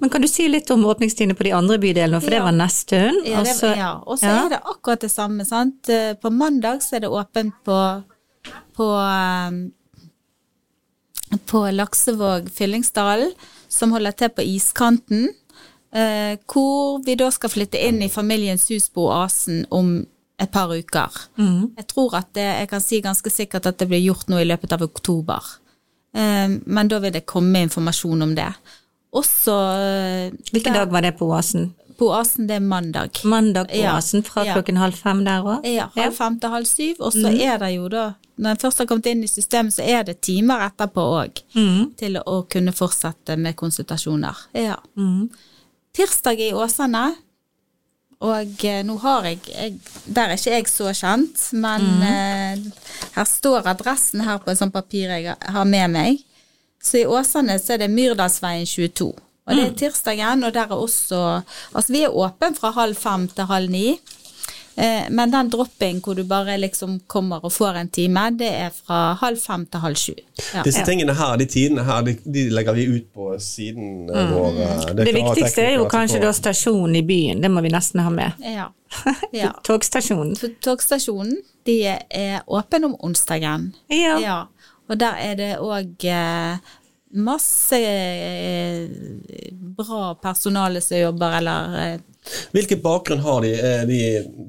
Men 0.00 0.10
kan 0.12 0.22
du 0.22 0.28
si 0.30 0.48
litt 0.50 0.70
om 0.74 0.84
åpningstidene 0.90 1.36
på 1.38 1.46
de 1.46 1.52
andre 1.56 1.78
bydelene, 1.82 2.20
for 2.22 2.34
det 2.34 2.42
var 2.44 2.54
neste 2.54 2.98
stund. 2.98 3.26
Ja, 3.26 3.42
ja. 3.78 3.92
og 4.04 4.18
så 4.20 4.30
ja. 4.30 4.40
er 4.44 4.54
det 4.54 4.60
akkurat 4.74 5.04
det 5.06 5.10
samme, 5.12 5.46
sant. 5.48 5.88
Eh, 5.90 6.12
På 6.18 6.30
mandag 6.34 6.82
så 6.84 6.98
er 6.98 7.06
det 7.06 7.10
åpent 7.10 7.54
på, 7.66 7.78
på, 8.76 8.86
um, 8.88 9.72
på 11.46 11.62
Laksevåg 11.72 12.50
Fyllingsdalen, 12.52 13.32
som 13.68 13.92
holder 13.94 14.12
til 14.12 14.28
på 14.36 14.42
iskanten. 14.44 15.28
eh, 15.94 16.38
hvor 16.48 17.02
vi 17.04 17.14
da 17.20 17.26
skal 17.30 17.50
flytte 17.52 17.76
inn 17.76 17.98
i 18.02 18.08
familiens 18.08 18.62
hus 18.70 18.86
på 18.88 19.02
Oasen 19.12 19.66
om 19.70 20.06
et 20.40 20.50
par 20.50 20.70
uker. 20.72 21.10
Mm. 21.36 21.74
Jeg 21.76 21.86
tror 21.86 22.14
at 22.16 22.30
det, 22.32 22.46
jeg 22.62 22.68
kan 22.70 22.80
si 22.80 23.00
ganske 23.04 23.28
sikkert 23.30 23.66
at 23.68 23.76
det 23.78 23.88
blir 23.90 24.00
gjort 24.00 24.26
nå 24.32 24.38
i 24.40 24.46
løpet 24.48 24.72
av 24.72 24.82
oktober. 24.86 25.42
Eh, 26.16 26.48
men 26.64 26.88
da 26.88 26.98
vil 26.98 27.12
det 27.12 27.26
komme 27.28 27.60
informasjon 27.66 28.22
om 28.24 28.32
det. 28.34 28.48
Også 29.12 29.52
eh, 29.76 30.32
Hvilken 30.54 30.72
dag 30.72 30.88
var 30.90 31.04
det 31.04 31.12
på 31.18 31.28
Oasen? 31.28 31.74
På 32.00 32.08
Oasen, 32.08 32.46
det 32.48 32.56
er 32.56 32.64
mandag. 32.64 33.20
Mandag 33.28 33.68
på. 33.68 33.84
Oasen 33.84 34.24
fra 34.24 34.46
Ja. 34.48 34.54
klokken 34.56 34.80
halv 34.80 34.96
fem 34.96 35.20
der 35.28 35.44
òg? 35.44 35.66
Ja, 35.68 35.90
halv 35.94 36.16
fem 36.16 36.40
til 36.40 36.48
halv 36.56 36.64
syv, 36.72 36.96
og 37.00 37.12
så 37.12 37.28
er 37.36 37.58
det 37.60 37.74
jo 37.76 37.88
da, 37.92 38.14
når 38.42 38.54
en 38.54 38.62
først 38.62 38.82
har 38.82 38.88
kommet 38.90 39.08
inn 39.10 39.22
i 39.24 39.30
systemet, 39.30 39.76
så 39.76 39.86
er 39.86 40.06
det 40.08 40.20
timer 40.26 40.64
etterpå 40.66 41.04
òg, 41.20 41.42
til 41.98 42.18
å, 42.18 42.42
kunne 42.50 42.74
fortsette 42.74 43.36
med 43.38 43.56
konsultasjoner. 43.58 44.46
Ja. 44.58 44.78
Tirsdag 45.94 46.40
i 46.40 46.52
Åsane, 46.56 47.06
og 48.22 48.64
eh, 48.64 48.82
nå 48.86 48.96
har 49.02 49.26
jeg, 49.26 49.40
jeg 49.50 49.78
Der 50.14 50.30
er 50.30 50.38
ikke 50.38 50.54
jeg 50.54 50.68
så 50.70 50.92
kjent, 50.94 51.40
men 51.58 51.88
eh, 52.06 52.60
her 53.16 53.26
står 53.26 53.66
adressen 53.72 54.22
her 54.26 54.38
på 54.42 54.52
en 54.52 54.60
sånn 54.60 54.74
papir 54.74 55.10
jeg 55.10 55.34
har 55.34 55.66
med 55.66 55.90
meg. 55.90 56.22
Så 56.82 57.00
i 57.00 57.06
Åsane 57.06 57.58
så 57.62 57.74
er 57.74 57.84
det 57.84 57.90
Myrdalsveien 57.90 58.66
22. 58.66 59.10
Og 59.42 59.58
det 59.58 59.64
er 59.64 59.74
tirsdagen, 59.78 60.44
og 60.46 60.54
der 60.54 60.70
er 60.70 60.78
også 60.78 61.18
Altså 61.74 61.90
vi 61.90 62.04
er 62.06 62.14
åpne 62.14 62.54
fra 62.54 62.70
halv 62.76 62.98
fem 62.98 63.26
til 63.30 63.48
halv 63.50 63.74
ni. 63.74 63.86
Eh, 64.74 65.08
men 65.10 65.32
den 65.32 65.50
dropping 65.52 66.00
hvor 66.04 66.16
du 66.16 66.22
bare 66.24 66.56
liksom 66.56 67.00
kommer 67.06 67.44
og 67.44 67.52
får 67.52 67.80
en 67.80 67.90
time, 67.92 68.24
det 68.40 68.48
er 68.48 68.70
fra 68.72 69.00
halv 69.20 69.40
fem 69.40 69.66
til 69.66 69.84
halv 69.84 70.00
sju. 70.00 70.14
Ja. 70.54 70.62
Disse 70.64 70.84
tingene 70.88 71.14
her, 71.16 71.36
de 71.40 71.46
tidene 71.50 71.84
her, 71.86 72.04
de, 72.06 72.16
de 72.24 72.46
legger 72.50 72.78
vi 72.78 72.86
ut 72.88 73.08
på 73.14 73.32
siden 73.42 74.06
mm. 74.08 74.32
vår. 74.32 74.60
Det, 74.92 75.06
Det 75.06 75.16
viktigste 75.16 75.66
er 75.66 75.76
jo 75.76 75.88
kanskje 75.92 76.22
da 76.22 76.32
stasjonen 76.36 76.96
i 77.02 77.04
byen, 77.06 77.42
det 77.44 77.52
må 77.52 77.64
vi 77.64 77.72
nesten 77.72 78.04
ha 78.04 78.12
med. 78.12 78.46
ja. 78.54 78.70
ja. 79.32 79.48
Togstasjonen. 79.64 80.34
Togstasjonen 80.60 81.38
de 81.66 81.76
er 81.88 82.42
åpen 82.46 82.84
om 82.84 82.96
onsdagen. 83.00 83.70
Ja. 83.88 84.18
Ja, 84.20 84.38
og 84.88 85.00
der 85.00 85.16
er 85.16 85.38
det 85.38 85.50
òg 85.62 86.06
eh, 86.10 86.58
masse 87.12 87.76
eh, 87.76 88.88
bra 89.76 90.14
personale 90.22 90.80
som 90.80 90.96
jobber, 90.98 91.38
eller 91.40 91.76
eh, 91.82 92.00
Hvilken 92.54 92.78
bakgrunn 92.84 93.18
har 93.24 93.40
de, 93.42 93.48
eh, 93.58 93.80
de, 93.88 93.96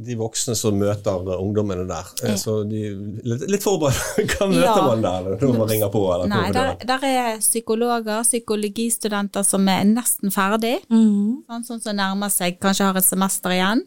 de 0.06 0.16
voksne 0.20 0.54
som 0.56 0.76
møter 0.78 1.26
ungdommene 1.42 1.88
der? 1.90 2.12
Ja. 2.22 2.36
Så 2.38 2.60
de, 2.70 2.84
litt, 3.26 3.48
litt 3.50 3.64
forberedt, 3.66 4.22
hva 4.38 4.48
møter 4.52 4.68
Ja. 4.68 4.86
man 4.92 5.02
der 5.02 5.32
når 5.42 5.58
man 5.58 5.72
ringer 5.72 5.90
på? 5.94 6.04
Eller 6.14 6.30
Nei, 6.30 6.52
der, 6.54 6.76
der 6.86 7.08
er 7.10 7.42
psykologer, 7.42 8.22
psykologistudenter 8.28 9.44
som 9.48 9.66
er 9.74 9.84
nesten 9.90 10.30
ferdig, 10.32 10.76
sånn, 10.88 11.66
sånn 11.66 11.82
som 11.82 11.98
nærmer 11.98 12.30
seg, 12.34 12.60
kanskje 12.62 12.92
har 12.92 13.02
et 13.02 13.10
semester 13.10 13.58
igjen. 13.58 13.82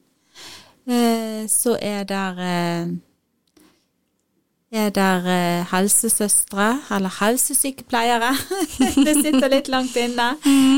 Eh, 0.91 1.47
så 1.51 1.77
er 1.83 2.03
der 2.11 2.43
er 4.73 4.91
der 4.91 5.27
eh, 5.31 5.67
helsesøstre, 5.71 6.81
eller 6.91 7.13
helsesykepleiere. 7.21 8.33
det 9.07 9.15
sitter 9.23 9.49
litt 9.53 9.69
langt 9.69 9.95
inne. 9.97 10.33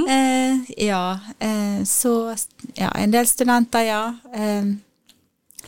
Eh, 0.09 0.69
ja, 0.85 1.19
eh, 1.41 1.81
så 1.89 2.35
ja, 2.77 2.91
en 2.95 3.13
del 3.13 3.27
studenter, 3.27 3.87
ja. 3.89 4.03
Eh, 4.35 4.77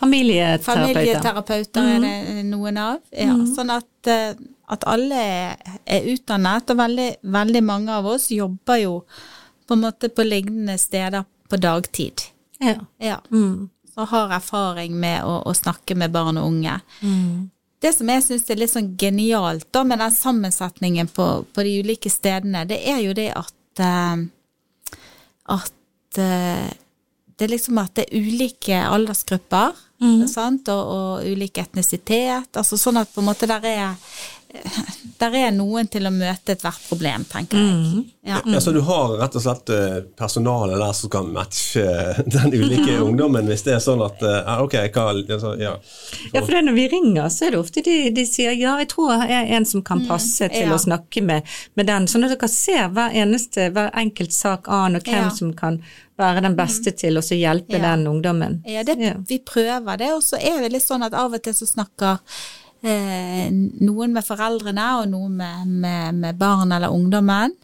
Familieterapeuter. 0.01 0.73
Familieterapeuter 0.73 1.89
er 1.95 2.01
det 2.05 2.15
eh, 2.31 2.45
noen 2.49 2.79
av. 2.81 3.01
Ja, 3.13 3.35
Sånn 3.55 3.73
at, 3.75 3.91
eh, 4.09 4.33
at 4.73 4.87
alle 4.89 5.25
er 5.85 6.09
utdannet, 6.13 6.73
og 6.73 6.81
veldig, 6.81 7.11
veldig 7.23 7.63
mange 7.65 7.97
av 7.97 8.09
oss 8.09 8.31
jobber 8.33 8.81
jo 8.81 8.95
på 9.69 9.77
en 9.77 9.85
måte 9.85 10.09
på 10.13 10.25
lignende 10.27 10.79
steder 10.81 11.27
på 11.51 11.59
dagtid. 11.61 12.25
Ja. 12.61 12.79
Ja. 12.99 13.19
Mm. 13.31 13.69
Så 13.95 14.07
har 14.09 14.33
erfaring 14.37 14.95
med 15.01 15.25
å, 15.27 15.41
å 15.47 15.55
snakke 15.57 15.97
med 15.99 16.13
barn 16.15 16.39
og 16.41 16.49
unge. 16.49 16.79
Mm. 17.03 17.51
Det 17.81 17.95
som 17.97 18.11
jeg 18.13 18.25
syns 18.27 18.51
er 18.51 18.61
litt 18.61 18.73
sånn 18.75 18.93
genialt 19.01 19.71
da 19.73 19.85
med 19.89 20.03
den 20.03 20.13
sammensetningen 20.13 21.09
på, 21.15 21.29
på 21.49 21.65
de 21.65 21.79
ulike 21.81 22.13
stedene, 22.13 22.67
det 22.69 22.83
er 22.89 23.01
jo 23.05 23.17
det 23.17 23.31
at 23.33 23.83
eh, 23.85 24.27
at 25.51 26.19
eh, 26.21 26.69
det 27.37 27.47
er 27.47 27.55
liksom 27.55 27.79
at 27.81 27.95
det 27.97 28.05
er 28.05 28.21
ulike 28.21 28.83
aldersgrupper, 28.85 29.79
sant, 30.29 30.69
og, 30.73 30.91
og 30.93 31.25
ulik 31.29 31.59
etnisitet, 31.61 32.51
altså 32.57 32.77
sånn 32.81 33.01
at 33.01 33.09
på 33.13 33.23
en 33.23 33.29
måte 33.31 33.49
der 33.49 33.65
er 33.69 33.95
der 35.21 35.37
er 35.37 35.51
noen 35.55 35.89
til 35.91 36.07
å 36.09 36.13
møte 36.15 36.55
ethvert 36.57 36.87
problem, 36.89 37.25
tenker 37.31 37.59
jeg. 37.61 38.05
Ja. 38.27 38.41
Ja, 38.45 38.61
så 38.61 38.73
du 38.73 38.81
har 38.85 39.17
rett 39.21 39.37
og 39.37 39.45
slett 39.45 39.71
personalet 40.19 40.41
personale 40.41 40.79
der 40.79 40.93
som 40.93 41.11
kan 41.11 41.33
matche 41.33 41.85
den 42.27 42.53
ulike 42.55 42.99
ungdommen, 43.07 43.47
hvis 43.47 43.65
det 43.67 43.75
er 43.77 43.83
sånn 43.85 44.03
at 44.05 44.23
eh, 44.23 44.41
ja, 44.45 44.59
Ok, 44.65 44.77
hva 44.95 45.07
altså, 45.15 45.55
ja. 45.61 45.77
Ja, 46.33 46.43
for 46.43 46.53
det 46.55 46.65
når 46.67 46.77
vi 46.77 46.89
ringer, 46.93 47.29
så 47.33 47.47
er 47.47 47.55
det 47.55 47.61
ofte 47.61 47.85
de, 47.87 47.97
de 48.15 48.27
sier 48.29 48.55
ja, 48.59 48.77
jeg 48.83 48.91
tror 48.93 49.15
jeg 49.25 49.37
er 49.39 49.55
en 49.57 49.67
som 49.69 49.85
kan 49.87 50.05
passe 50.09 50.51
til 50.53 50.69
ja. 50.69 50.75
å 50.77 50.81
snakke 50.81 51.23
med, 51.25 51.49
med 51.79 51.91
den, 51.91 52.09
sånn 52.11 52.27
at 52.27 52.35
dere 52.35 52.51
ser 52.53 52.91
hver 52.95 53.17
eneste, 53.23 53.71
hver 53.75 53.91
enkelt 53.99 54.35
sak 54.37 54.71
an, 54.71 54.99
og 54.99 55.07
hvem 55.07 55.21
Ja. 55.21 55.35
som 55.35 55.53
kan 55.57 55.81
være 56.21 56.43
den 56.45 56.57
beste 56.57 56.93
til 56.97 57.17
å 57.17 57.23
hjelpe 57.25 57.79
Ja. 57.79 57.91
den 57.91 58.07
ungdommen. 58.11 58.61
Ja, 58.69 58.85
det, 58.85 58.99
Ja. 59.01 59.15
vi 59.29 59.39
prøver 59.39 59.99
det, 59.99 60.13
og 60.13 60.23
så 60.23 60.37
er 60.37 60.61
det 60.63 60.73
litt 60.73 60.87
sånn 60.87 61.05
at 61.05 61.15
av 61.15 61.33
og 61.35 61.43
til 61.43 61.57
så 61.57 61.67
snakker 61.69 62.21
eh, 62.83 63.49
noen 63.81 64.15
med 64.15 64.27
foreldrene, 64.27 64.87
og 65.01 65.11
noen 65.13 65.37
med, 65.41 65.75
med, 65.85 66.21
med 66.23 66.39
barn 66.41 66.73
eller 66.73 66.93
ungdommen. 66.95 67.57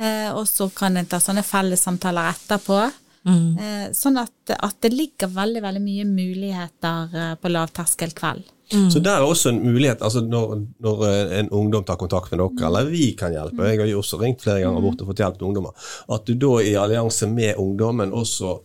Eh, 0.00 0.30
og 0.32 0.46
så 0.48 0.70
kan 0.74 0.96
en 0.96 1.06
ta 1.06 1.20
sånne 1.20 1.44
fellessamtaler 1.46 2.32
etterpå. 2.32 2.80
Eh, 3.28 3.90
sånn 3.92 4.16
at, 4.16 4.54
at 4.56 4.78
det 4.80 4.94
ligger 4.94 5.28
veldig, 5.28 5.60
veldig 5.62 5.82
mye 5.84 6.06
muligheter 6.08 7.18
eh, 7.20 7.34
på 7.36 7.52
lavterskelkveld. 7.52 8.48
Så 8.70 9.00
der 9.02 9.18
er 9.18 9.26
også 9.26 9.50
en 9.50 9.64
mulighet, 9.64 10.02
altså 10.06 10.20
når, 10.22 10.60
når 10.78 11.00
eh, 11.08 11.32
en 11.40 11.50
ungdom 11.58 11.84
tar 11.84 11.98
kontakt 11.98 12.30
med 12.30 12.38
dere, 12.38 12.68
eller 12.68 12.90
vi 12.90 13.08
kan 13.18 13.34
hjelpe, 13.34 13.66
jeg 13.66 13.80
har 13.82 13.90
jo 13.90 13.98
også 13.98 14.20
ringt 14.20 14.44
flere 14.44 14.62
ganger 14.62 14.84
bort 14.84 15.02
og 15.02 15.10
fått 15.10 15.22
hjelp 15.24 15.40
til 15.40 15.48
ungdommer, 15.48 15.88
at 16.14 16.28
du 16.28 16.36
da 16.38 16.52
i 16.62 16.76
allianse 16.78 17.26
med 17.28 17.58
ungdommen 17.58 18.14
også 18.14 18.60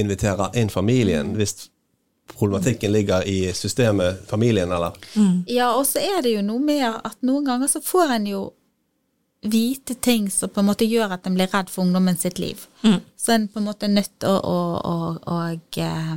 inviterer 0.00 0.56
inn 0.58 0.72
familien, 0.72 1.34
hvis 1.36 1.68
problematikken 2.32 2.92
ligger 2.92 3.28
i 3.28 3.52
systemet 3.54 4.24
familien, 4.28 4.72
eller? 4.72 4.92
Ja, 5.46 5.72
og 5.74 5.86
så 5.86 6.02
er 6.02 6.22
det 6.22 6.34
jo 6.34 6.42
noe 6.42 6.62
med 6.62 6.84
at 6.88 7.18
noen 7.22 7.44
ganger 7.46 7.70
så 7.70 7.82
får 7.84 8.16
en 8.18 8.28
jo 8.30 8.44
vite 9.44 9.94
ting 9.94 10.30
som 10.32 10.48
på 10.48 10.62
en 10.62 10.70
måte 10.70 10.86
gjør 10.88 11.18
at 11.18 11.26
en 11.28 11.34
blir 11.36 11.50
redd 11.52 11.68
for 11.70 11.84
ungdommen 11.84 12.16
sitt 12.16 12.38
liv. 12.40 12.62
Så 13.16 13.34
en 13.34 13.48
på 13.48 13.60
en 13.60 13.68
måte 13.68 13.86
er 13.86 13.92
nødt 13.92 14.14
til 14.18 14.30
å, 14.30 14.38
å, 14.40 14.56
å, 14.80 15.34
å 15.34 15.40
eh, 15.84 16.14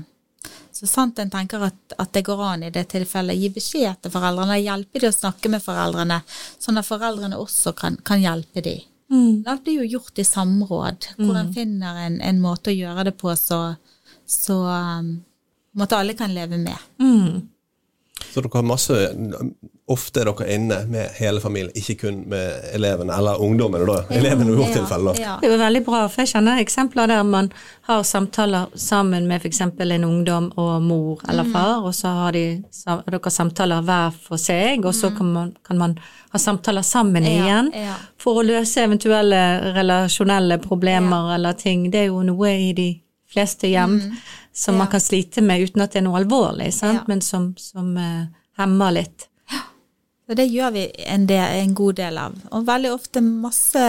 så 0.71 0.87
sant 0.87 1.19
en 1.19 1.31
tenker 1.33 1.63
at, 1.67 1.95
at 1.97 2.13
det 2.13 2.23
går 2.27 2.43
an 2.45 2.63
i 2.67 2.71
det 2.73 2.85
tilfellet, 2.93 3.35
gi 3.35 3.49
beskjed 3.51 4.01
til 4.01 4.13
foreldrene, 4.13 4.59
hjelpe 4.61 5.01
de 5.01 5.09
å 5.09 5.15
snakke 5.15 5.51
med 5.51 5.63
foreldrene, 5.63 6.21
sånn 6.61 6.79
at 6.79 6.87
foreldrene 6.87 7.39
også 7.41 7.73
kan, 7.77 7.97
kan 8.05 8.21
hjelpe 8.21 8.63
de. 8.63 8.77
Det 9.43 9.55
blir 9.63 9.81
jo 9.81 9.97
gjort 9.97 10.19
i 10.19 10.27
samråd, 10.27 11.09
hvor 11.17 11.39
en 11.39 11.53
finner 11.55 11.99
en, 12.05 12.19
en 12.21 12.41
måte 12.43 12.71
å 12.71 12.75
gjøre 12.77 13.07
det 13.09 13.15
på 13.17 13.33
så, 13.39 13.61
så 14.27 14.59
um, 15.77 15.85
at 15.85 15.95
alle 15.95 16.17
kan 16.17 16.33
leve 16.33 16.57
med. 16.57 16.89
Mm. 16.99 17.45
Så 18.33 18.41
dere 18.41 18.59
har 18.59 18.65
masse 18.65 18.95
Ofte 19.87 20.19
er 20.19 20.27
dere 20.27 20.45
inne 20.51 20.81
med 20.91 21.13
hele 21.15 21.39
familien, 21.39 21.71
ikke 21.79 21.93
kun 22.01 22.17
med 22.27 22.73
elevene, 22.75 23.13
eller 23.15 23.39
ungdommene, 23.39 23.85
da. 23.87 24.01
Elevene 24.11 24.51
i 24.51 24.57
vårt 24.57 24.73
tilfelle, 24.75 25.13
da. 25.13 25.21
Ja. 25.23 25.35
Det 25.39 25.47
er 25.47 25.53
jo 25.53 25.59
veldig 25.61 25.81
bra, 25.85 26.01
for 26.11 26.25
jeg 26.25 26.33
kjenner 26.33 26.59
eksempler 26.59 27.07
der 27.07 27.21
man 27.23 27.47
har 27.87 28.03
samtaler 28.03 28.67
sammen 28.75 29.29
med 29.29 29.39
f.eks. 29.45 29.61
en 29.63 30.03
ungdom 30.03 30.49
og 30.59 30.83
mor 30.83 31.23
eller 31.31 31.47
far, 31.53 31.87
og 31.87 31.95
så 31.95 32.11
har 32.17 32.35
de, 32.35 32.43
dere 33.07 33.31
samtaler 33.31 33.87
hver 33.87 34.19
for 34.27 34.43
seg, 34.43 34.83
og 34.83 34.91
så 34.91 35.13
kan 35.15 35.31
man, 35.37 35.55
kan 35.63 35.79
man 35.79 35.95
ha 36.35 36.43
samtaler 36.49 36.83
sammen 36.83 37.23
Ja, 37.23 37.37
igjen 37.37 37.71
ja. 37.71 37.95
for 38.19 38.41
å 38.41 38.43
løse 38.43 38.83
eventuelle 38.83 39.71
relasjonelle 39.71 40.59
problemer 40.67 41.31
eller 41.37 41.55
ting. 41.55 41.87
Det 41.95 42.03
er 42.03 42.11
jo 42.11 42.25
noe 42.27 42.51
i 42.59 42.73
de 42.75 42.89
fleste 43.31 43.71
hjem 43.71 44.01
som 44.57 44.77
man 44.77 44.87
kan 44.89 45.01
slite 45.01 45.41
med 45.45 45.61
uten 45.61 45.83
at 45.83 45.93
det 45.93 46.01
er 46.01 46.07
noe 46.07 46.17
alvorlig, 46.17 46.71
sant? 46.73 47.03
Ja. 47.03 47.07
men 47.07 47.21
som, 47.21 47.51
som 47.61 47.91
uh, 47.93 48.25
hemmer 48.57 48.95
litt. 48.95 49.27
Og 50.27 50.35
det 50.35 50.47
gjør 50.51 50.73
vi 50.75 50.83
en, 51.07 51.25
del, 51.29 51.45
en 51.61 51.75
god 51.75 51.99
del 52.01 52.17
av. 52.19 52.33
Og 52.51 52.65
veldig 52.67 52.89
ofte 52.91 53.21
masse 53.23 53.83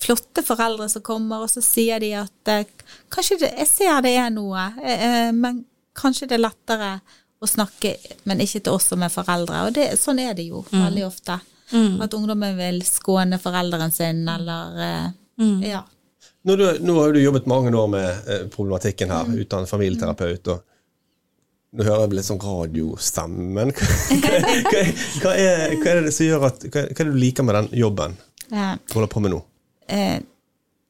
flotte 0.00 0.44
foreldre 0.46 0.86
som 0.88 1.04
kommer, 1.04 1.42
og 1.44 1.50
så 1.52 1.60
sier 1.64 2.00
de 2.00 2.14
at 2.16 2.48
eh, 2.48 2.70
kanskje 3.12 3.42
det, 3.42 3.50
jeg 3.58 3.68
ser 3.68 4.00
det 4.06 4.14
er 4.16 4.30
noe, 4.32 4.70
eh, 4.80 5.28
men 5.36 5.60
kanskje 6.00 6.30
det 6.30 6.38
er 6.38 6.46
lettere 6.46 6.88
å 7.40 7.48
snakke, 7.48 7.92
men 8.30 8.40
ikke 8.40 8.62
til 8.64 8.78
oss 8.78 8.88
som 8.88 9.04
er 9.04 9.12
foreldre. 9.12 9.66
Og 9.66 9.76
det, 9.76 9.90
sånn 10.00 10.22
er 10.22 10.32
det 10.38 10.48
jo 10.48 10.62
veldig 10.70 11.04
ofte. 11.06 11.36
At 11.70 12.16
ungdommen 12.16 12.56
vil 12.58 12.80
skåne 12.84 13.36
foreldren 13.40 13.92
sin, 13.94 14.24
eller 14.28 15.12
mm. 15.40 15.60
ja. 15.68 15.84
Nå, 16.42 16.56
du, 16.56 16.64
nå 16.80 16.94
har 16.96 17.12
du 17.12 17.20
jobbet 17.20 17.46
mange 17.50 17.72
år 17.76 17.88
med 17.92 18.28
eh, 18.32 18.44
problematikken 18.52 19.10
her, 19.12 19.28
utdannet 19.42 19.68
familieterapeut. 19.68 20.48
og 20.54 20.66
Nå 21.76 21.84
hører 21.86 22.06
jeg 22.06 22.16
litt 22.16 22.26
sånn 22.26 22.40
radiostemmen. 22.42 23.70
Hva, 24.24 24.40
hva, 24.64 24.80
hva, 25.22 25.34
er, 25.36 25.76
hva 25.78 25.92
er 25.92 26.00
det 26.08 26.14
som 26.16 26.26
gjør 26.26 26.46
at, 26.48 26.64
hva, 26.66 26.86
hva 26.88 26.96
er 26.96 27.04
det 27.04 27.12
du 27.12 27.20
liker 27.20 27.46
med 27.46 27.58
den 27.60 27.68
jobben 27.78 28.16
du 28.50 28.94
holder 28.96 29.10
på 29.12 29.20
med 29.22 29.30
nå? 29.36 29.42
eh, 29.86 30.16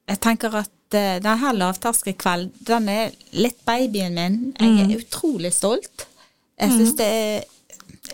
jeg 0.09 0.19
tenker 0.23 0.55
at 0.57 0.95
eh, 0.97 1.19
denne 1.21 1.51
lavterskelkvelden, 1.59 2.49
den 2.67 2.87
er 2.89 3.13
litt 3.37 3.59
babyen 3.67 4.17
min. 4.17 4.39
Jeg 4.57 4.87
er 4.87 4.95
utrolig 4.97 5.51
stolt. 5.53 6.07
Jeg 6.59 6.73
syns 6.73 6.95
det 6.97 7.05
er 7.07 7.45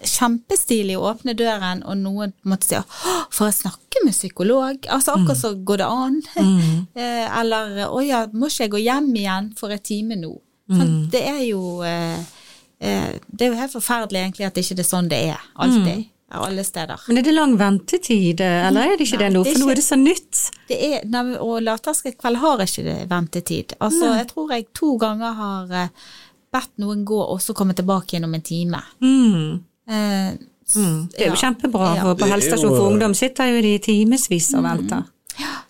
kjempestilig 0.03 0.97
å 0.97 1.05
åpne 1.11 1.35
døren, 1.37 1.83
og 1.87 1.97
noen 2.01 2.33
måtte 2.47 2.69
si 2.69 2.77
«Å, 2.79 2.83
får 3.33 3.49
jeg 3.49 3.57
snakke 3.61 4.03
med 4.05 4.15
psykolog? 4.15 4.89
Altså 4.93 5.15
akkurat 5.15 5.39
så 5.39 5.53
går 5.55 5.81
det 5.81 5.87
an. 5.87 6.19
Mm. 6.37 6.75
Eller 7.41 7.87
å 7.87 8.01
ja, 8.05 8.25
må 8.33 8.51
ikke 8.51 8.67
jeg 8.67 8.75
gå 8.75 8.83
hjem 8.83 9.09
igjen 9.15 9.53
for 9.59 9.73
en 9.73 9.83
time 9.83 10.19
nå? 10.19 10.35
Mm. 10.67 11.07
Det 11.11 11.23
er 11.23 11.41
jo 11.47 11.79
eh, 11.87 12.19
eh, 12.83 13.13
Det 13.23 13.45
er 13.45 13.53
jo 13.53 13.59
helt 13.61 13.71
forferdelig 13.71 14.19
egentlig 14.19 14.49
at 14.49 14.57
ikke 14.59 14.75
det 14.75 14.83
er 14.83 14.89
sånn 14.89 15.09
det 15.11 15.21
er. 15.31 15.49
Alltid. 15.55 16.07
Alle 16.27 16.63
steder. 16.67 16.99
Men 17.07 17.21
er 17.21 17.23
det 17.23 17.31
lang 17.31 17.53
ventetid, 17.55 18.41
eh, 18.43 18.67
eller 18.67 18.91
er 18.91 18.97
det 18.99 19.05
ikke 19.07 19.19
Nei, 19.21 19.29
det 19.29 19.35
nå? 19.37 19.43
For 19.47 19.61
nå 19.61 19.69
er 19.71 19.79
det 19.79 19.85
så 19.85 19.95
nytt. 19.95 20.41
Det 20.67 20.79
er, 20.89 21.05
nei, 21.07 21.23
og 21.39 21.61
lavterskelkveld 21.63 22.41
har 22.41 22.63
ikke 22.65 22.83
det 22.83 22.97
ventetid. 23.07 23.77
Altså, 23.79 24.11
jeg 24.17 24.27
tror 24.33 24.51
jeg 24.51 24.67
to 24.75 24.97
ganger 24.99 25.37
har 25.39 25.71
eh, 25.85 26.09
bedt 26.51 26.73
noen 26.83 27.05
gå 27.07 27.21
og 27.21 27.39
så 27.43 27.55
komme 27.55 27.75
tilbake 27.77 28.15
igjen 28.15 28.27
om 28.27 28.35
en 28.35 28.43
time. 28.43 28.83
Mm. 28.99 29.63
Eh, 29.87 30.37
Mm. 30.75 31.07
Det 31.07 31.21
er 31.21 31.29
jo 31.29 31.31
ja. 31.31 31.39
kjempebra, 31.39 31.95
Ja. 31.95 32.01
for 32.03 32.15
på 32.15 32.25
Det 32.25 32.31
helsestasjon 32.33 32.71
jo- 32.71 32.77
for 32.77 32.87
ungdom 32.91 33.13
sitter 33.15 33.45
jo 33.55 33.61
de 33.61 33.69
i 33.75 33.79
timevis 33.79 34.49
og 34.53 34.63
venter. 34.65 35.03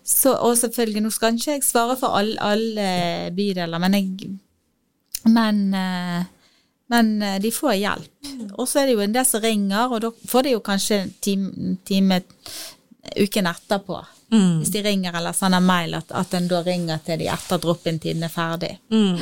Så, 0.04 0.32
og 0.42 0.56
selvfølgelig, 0.58 1.02
nå 1.04 1.12
skal 1.12 1.36
ikke 1.36 1.52
jeg 1.52 1.62
svare 1.64 1.96
for 2.00 2.18
alle, 2.18 2.36
alle 2.42 3.32
bydeler, 3.36 3.78
men 3.80 3.94
jeg 3.94 4.30
Men, 5.26 5.74
eh, 5.74 6.24
men 6.90 7.22
eh, 7.22 7.38
de 7.40 7.52
får 7.52 7.74
hjelp. 7.78 8.50
Og 8.58 8.68
så 8.68 8.80
er 8.82 8.86
det 8.88 8.94
jo 8.96 9.00
en 9.02 9.14
del 9.14 9.26
som 9.26 9.42
ringer, 9.42 9.92
og 9.92 10.02
da 10.02 10.10
får 10.28 10.44
de 10.44 10.50
jo 10.56 10.60
kanskje 10.62 11.02
en 11.04 11.14
time, 11.22 11.78
time 11.86 12.22
uken 13.22 13.46
etterpå. 13.46 14.02
Mm. 14.32 14.60
Hvis 14.62 14.72
de 14.72 14.82
ringer 14.82 15.14
eller 15.16 15.32
sender 15.34 15.60
mail, 15.62 15.94
at, 15.94 16.12
at 16.12 16.34
en 16.34 16.48
da 16.48 16.62
ringer 16.64 16.98
til 17.06 17.20
de 17.20 17.28
etter 17.28 17.58
drop-in-tiden 17.60 18.24
er 18.24 18.30
ferdig. 18.34 18.78
Mm. 18.90 19.20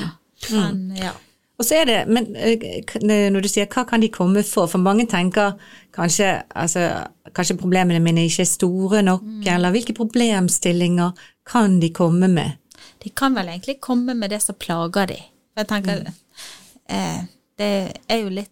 Men, 0.52 0.96
ja. 0.96 1.12
Og 1.56 1.64
så 1.64 1.78
er 1.80 1.86
det, 1.88 2.00
men 2.12 2.28
eh, 2.36 3.30
når 3.32 3.46
du 3.46 3.48
sier 3.48 3.70
hva 3.72 3.86
kan 3.88 4.04
de 4.04 4.10
komme 4.12 4.44
for, 4.44 4.68
for 4.68 4.82
mange 4.84 5.06
tenker 5.08 5.54
kanskje, 5.96 6.42
altså, 6.52 6.90
kanskje 7.36 7.56
problemene 7.62 8.02
mine 8.04 8.26
ikke 8.28 8.44
er 8.44 8.50
store 8.50 9.04
nok, 9.06 9.24
eller 9.48 9.72
hvilke 9.72 9.96
problemstillinger 9.96 11.16
kan 11.48 11.80
de 11.80 11.94
komme 11.96 12.28
med? 12.32 12.58
De 13.04 13.12
kan 13.16 13.38
vel 13.38 13.54
egentlig 13.54 13.80
komme 13.84 14.18
med 14.18 14.34
det 14.34 14.42
som 14.44 14.58
plager 14.60 15.14
de. 15.14 15.22
Jeg 15.56 15.68
tenker 15.70 16.04
eh, 16.92 17.22
Det 17.56 17.72
er 18.12 18.18
jo 18.20 18.34
litt 18.34 18.52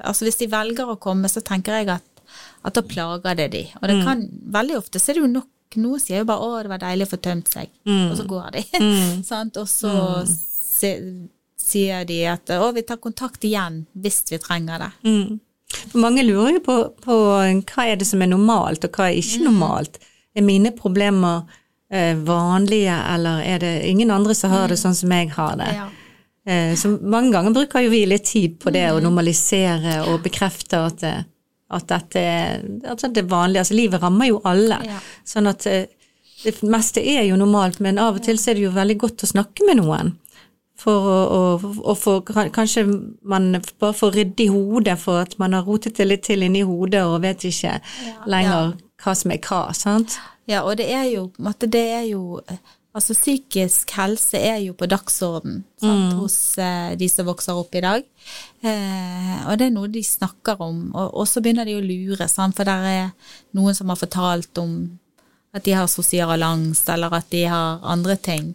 Altså 0.00 0.24
hvis 0.24 0.38
de 0.40 0.46
velger 0.48 0.88
å 0.88 0.96
komme, 1.02 1.28
så 1.28 1.42
tenker 1.44 1.74
jeg 1.76 1.90
at, 1.92 2.22
at 2.64 2.76
da 2.78 2.82
plager 2.86 3.36
det 3.36 3.48
de. 3.52 3.62
Og 3.82 3.88
det 3.90 3.98
kan 4.06 4.22
Veldig 4.54 4.78
ofte 4.78 5.02
så 5.02 5.10
er 5.10 5.18
det 5.18 5.24
jo 5.26 5.32
nok 5.34 5.48
Noen 5.76 6.00
sier 6.00 6.22
jo 6.22 6.24
bare 6.24 6.40
'Å, 6.40 6.62
det 6.64 6.70
var 6.72 6.80
deilig 6.80 7.04
å 7.04 7.10
få 7.10 7.16
tømt 7.20 7.50
seg', 7.52 7.68
og 7.84 8.14
så 8.16 8.24
går 8.24 8.46
de. 8.54 8.62
Mm. 8.80 9.18
Og 9.60 9.66
så 9.68 9.90
se, 10.24 10.92
sier 11.68 12.04
de 12.08 12.22
at 12.32 12.48
'Å, 12.54 12.72
vi 12.74 12.82
tar 12.88 12.96
kontakt 13.02 13.44
igjen 13.44 13.84
hvis 13.94 14.24
vi 14.30 14.38
trenger 14.42 14.78
det'. 14.86 14.92
Mm. 15.04 15.40
For 15.92 16.00
mange 16.00 16.24
lurer 16.24 16.54
jo 16.56 16.60
på, 16.64 16.76
på 17.04 17.14
hva 17.68 17.84
er 17.86 17.96
det 18.00 18.06
som 18.08 18.22
er 18.24 18.30
normalt, 18.32 18.84
og 18.88 18.92
hva 18.96 19.10
er 19.10 19.18
ikke 19.20 19.44
normalt. 19.44 19.98
Er 20.34 20.42
mine 20.46 20.72
problemer 20.72 21.42
eh, 21.92 22.14
vanlige, 22.16 22.94
eller 23.14 23.42
er 23.44 23.58
det 23.64 23.72
ingen 23.88 24.10
andre 24.10 24.34
som 24.34 24.50
har 24.50 24.68
det 24.68 24.78
sånn 24.80 24.96
som 24.96 25.12
jeg 25.12 25.30
har 25.36 25.56
det? 25.60 25.68
Ja. 25.76 25.88
Eh, 26.48 26.72
Så 26.76 26.94
mange 27.02 27.32
ganger 27.32 27.52
bruker 27.52 27.84
jo 27.84 27.90
vi 27.92 28.06
litt 28.08 28.24
tid 28.24 28.56
på 28.62 28.72
det 28.72 28.86
å 28.92 29.00
normalisere 29.04 29.98
og 30.08 30.22
bekrefte 30.24 30.80
at, 30.86 31.04
at 31.68 31.86
dette 31.92 32.24
at 32.88 33.04
det 33.04 33.24
er 33.24 33.28
vanlig. 33.28 33.60
Altså 33.60 33.76
livet 33.76 34.00
rammer 34.02 34.30
jo 34.30 34.40
alle. 34.48 34.80
Ja. 34.88 35.00
Sånn 35.28 35.50
at 35.52 35.66
eh, 35.68 35.84
det 36.44 36.54
meste 36.62 37.02
er 37.02 37.26
jo 37.28 37.36
normalt, 37.36 37.80
men 37.84 37.98
av 37.98 38.16
og 38.16 38.24
til 38.24 38.38
så 38.38 38.52
er 38.52 38.54
det 38.58 38.62
jo 38.68 38.70
veldig 38.76 38.98
godt 39.04 39.26
å 39.26 39.32
snakke 39.34 39.66
med 39.68 39.82
noen. 39.82 40.14
For 40.78 41.10
å, 41.10 41.46
å, 41.90 41.94
få 41.98 42.20
Kanskje 42.22 42.84
man 43.26 43.50
bare 43.80 43.96
får 43.98 44.12
rydde 44.14 44.44
i 44.44 44.50
hodet 44.52 44.94
for 45.02 45.24
at 45.24 45.34
man 45.40 45.56
har 45.56 45.66
rotet 45.66 45.98
det 45.98 46.06
litt 46.06 46.26
til 46.28 46.46
inni 46.46 46.62
hodet 46.66 47.02
og 47.02 47.22
vet 47.24 47.48
ikke 47.48 47.80
lenger 48.30 48.76
hva 49.02 49.14
som 49.14 49.34
er 49.34 49.42
hva, 49.42 49.62
sant? 49.74 50.18
Ja, 50.48 50.62
og 50.64 50.78
det 50.78 50.88
er 50.94 51.08
jo 51.10 51.28
på 51.34 51.42
en 51.42 51.48
måte, 51.50 51.68
det 51.70 51.86
er 51.98 52.04
jo 52.08 52.40
eh, 52.46 52.62
Altså 52.96 53.14
psykisk 53.14 53.92
helse 53.94 54.38
er 54.40 54.56
jo 54.64 54.72
på 54.74 54.86
dagsorden 54.90 55.60
sant, 55.78 56.14
hos 56.18 56.36
eh, 56.58 56.94
de 56.98 57.06
som 57.06 57.28
vokser 57.28 57.54
opp 57.54 57.76
i 57.76 57.82
dag. 57.84 58.06
Eh, 58.64 59.34
og 59.44 59.58
det 59.60 59.68
er 59.68 59.74
noe 59.74 59.90
de 59.92 60.00
snakker 60.02 60.58
om, 60.64 60.80
og, 60.96 61.12
og 61.12 61.28
så 61.28 61.42
begynner 61.44 61.68
de 61.68 61.76
å 61.78 61.84
lure, 61.84 62.26
sant, 62.32 62.56
for 62.56 62.66
der 62.66 62.88
er 62.88 63.36
noen 63.54 63.76
som 63.76 63.92
har 63.92 64.00
fortalt 64.00 64.58
om 64.58 64.72
at 65.54 65.68
de 65.68 65.76
har 65.76 65.86
sosial 65.92 66.42
angst, 66.42 66.88
eller 66.90 67.14
at 67.20 67.28
de 67.30 67.44
har 67.52 67.84
andre 67.86 68.16
ting. 68.18 68.50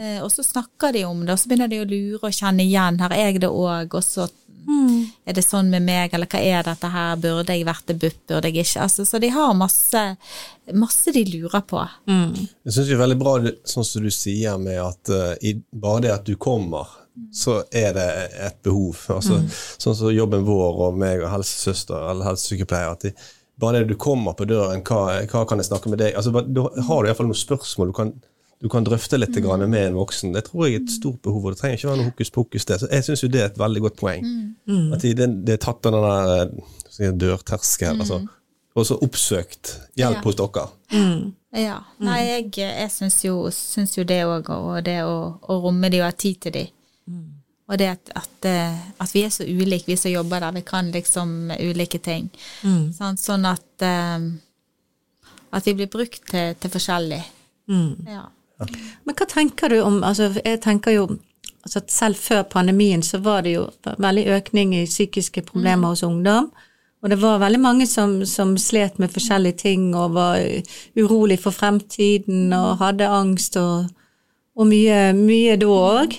Eh, 0.00 0.18
og 0.24 0.30
så 0.32 0.42
snakker 0.46 0.92
de 0.96 1.04
om 1.04 1.24
det, 1.26 1.32
og 1.34 1.40
så 1.40 1.48
begynner 1.50 1.68
de 1.68 1.80
å 1.82 1.88
lure 1.88 2.30
og 2.30 2.34
kjenne 2.34 2.64
igjen. 2.64 3.00
Er 3.04 3.16
jeg 3.20 3.40
det 3.44 3.50
òg, 3.52 3.94
og 3.94 4.04
så 4.04 4.28
er 5.24 5.32
det 5.36 5.44
sånn 5.46 5.70
med 5.72 5.84
meg, 5.86 6.12
eller 6.12 6.28
hva 6.28 6.40
er 6.44 6.66
dette 6.66 6.88
her, 6.92 7.16
burde 7.16 7.54
jeg 7.56 7.64
vært 7.64 7.86
det 7.88 7.96
BUP, 8.02 8.18
burde 8.28 8.50
jeg 8.50 8.66
ikke? 8.66 8.82
Altså, 8.84 9.04
så 9.08 9.20
de 9.22 9.30
har 9.32 9.54
masse, 9.56 10.02
masse 10.76 11.12
de 11.14 11.24
lurer 11.24 11.62
på. 11.64 11.80
Jeg 12.66 12.74
syns 12.74 12.88
det 12.90 12.96
er 12.96 13.00
veldig 13.00 13.18
bra, 13.20 13.34
sånn 13.64 13.86
som 13.88 14.04
du 14.04 14.10
sier, 14.12 14.58
med 14.60 14.80
at 14.82 15.12
uh, 15.12 15.32
i, 15.40 15.54
bare 15.72 16.04
det 16.04 16.12
at 16.12 16.28
du 16.28 16.34
kommer, 16.36 16.90
så 17.34 17.62
er 17.72 17.96
det 17.96 18.06
et 18.44 18.60
behov. 18.62 19.00
Altså, 19.10 19.40
Sånn 19.80 19.96
som 19.96 20.12
jobben 20.14 20.44
vår 20.46 20.84
og 20.88 21.00
meg 21.00 21.24
og 21.24 21.32
helsesøster 21.32 22.10
eller 22.12 22.28
helsesykepleier. 22.30 22.92
at 22.92 23.08
de, 23.08 23.14
bare 23.58 23.80
det 23.80 23.88
du 23.90 23.96
kommer 23.98 24.36
på 24.38 24.46
døren, 24.46 24.84
hva, 24.86 25.24
hva 25.26 25.46
kan 25.48 25.58
jeg 25.58 25.66
snakke 25.66 25.90
med 25.90 25.98
deg 25.98 26.14
Altså, 26.14 26.30
Da 26.30 26.68
har 26.86 27.02
du 27.02 27.08
iallfall 27.08 27.26
noen 27.26 27.40
spørsmål 27.40 27.90
du 27.90 27.96
kan, 27.96 28.12
du 28.58 28.68
kan 28.68 28.86
drøfte 28.86 29.18
litt 29.20 29.36
mm. 29.38 29.68
med 29.70 29.84
en 29.86 29.98
voksen. 30.00 30.32
Det 30.34 30.48
tror 30.48 30.66
jeg 30.66 30.74
er 30.74 30.82
et 30.82 30.90
stort 30.90 31.20
behov, 31.22 31.44
og 31.44 31.54
det 31.54 31.60
trenger 31.60 31.78
ikke 31.78 31.88
være 31.88 32.00
noe 32.00 32.10
hokus 32.10 32.30
pokus. 32.34 32.64
det. 32.66 32.80
Så 32.80 32.88
jeg 32.90 33.04
syns 33.06 33.22
jo 33.22 33.30
det 33.30 33.42
er 33.42 33.52
et 33.52 33.60
veldig 33.60 33.82
godt 33.84 33.98
poeng. 34.00 34.26
At 34.94 35.06
det, 35.06 35.28
det 35.46 35.54
er 35.54 35.62
tatt 35.62 35.86
av 35.86 35.94
den 35.94 36.08
der 36.98 37.12
dørterskelen, 37.22 38.00
mm. 38.00 38.06
altså, 38.06 38.18
og 38.74 38.86
så 38.86 38.96
oppsøkt 39.02 39.76
hjelp 39.98 40.18
Ja. 40.18 40.24
hos 40.24 40.38
dere. 40.38 40.66
Ja. 41.58 41.78
Nei, 42.02 42.18
jeg, 42.26 42.50
jeg 42.58 42.90
syns 42.92 43.20
jo, 43.24 43.36
syns 43.54 43.96
jo 43.96 44.04
det 44.06 44.20
òg, 44.26 44.50
og 44.50 44.82
det 44.86 45.00
å, 45.06 45.38
å 45.40 45.60
romme 45.62 45.90
de 45.90 46.02
og 46.02 46.10
ha 46.10 46.14
tid 46.14 46.40
til 46.42 46.56
de. 46.58 46.64
Og 47.68 47.76
det 47.78 47.88
at, 47.92 48.10
at, 48.16 48.46
eh, 48.48 48.76
at 48.98 49.12
vi 49.12 49.22
er 49.26 49.32
så 49.32 49.44
ulike, 49.44 49.90
vi 49.90 49.96
som 50.00 50.10
jobber 50.10 50.40
der. 50.40 50.54
Vi 50.56 50.64
kan 50.64 50.90
liksom 50.90 51.52
ulike 51.52 51.98
ting. 52.00 52.30
Sant? 52.96 53.20
Sånn 53.20 53.44
at 53.48 53.84
eh, 53.84 54.18
At 55.52 55.66
vi 55.66 55.74
blir 55.76 55.88
brukt 55.88 56.26
til, 56.28 56.54
til 56.60 56.70
forskjellig. 56.72 57.22
Ja. 58.08 58.26
Men 59.04 59.14
hva 59.14 59.26
tenker 59.30 59.70
du 59.70 59.80
om 59.84 60.00
altså 60.02 60.32
Jeg 60.42 60.60
tenker 60.64 60.96
jo 60.96 61.04
altså 61.62 61.82
at 61.82 61.92
selv 61.92 62.16
før 62.18 62.42
pandemien 62.42 63.02
så 63.02 63.20
var 63.22 63.44
det 63.46 63.54
jo 63.56 63.66
veldig 63.98 64.24
økning 64.38 64.74
i 64.76 64.86
psykiske 64.86 65.42
problemer 65.46 65.92
hos 65.92 66.02
ungdom. 66.02 66.50
Og 67.02 67.10
det 67.12 67.20
var 67.22 67.38
veldig 67.38 67.60
mange 67.62 67.86
som, 67.86 68.24
som 68.26 68.56
slet 68.58 68.98
med 68.98 69.12
forskjellige 69.14 69.60
ting 69.62 69.90
og 69.94 70.16
var 70.16 70.40
urolig 70.98 71.38
for 71.42 71.54
fremtiden 71.54 72.52
og 72.56 72.80
hadde 72.80 73.06
angst 73.06 73.58
og, 73.60 73.90
og 74.58 74.66
mye, 74.66 75.12
mye 75.14 75.58
da 75.60 75.68
òg. 75.68 76.16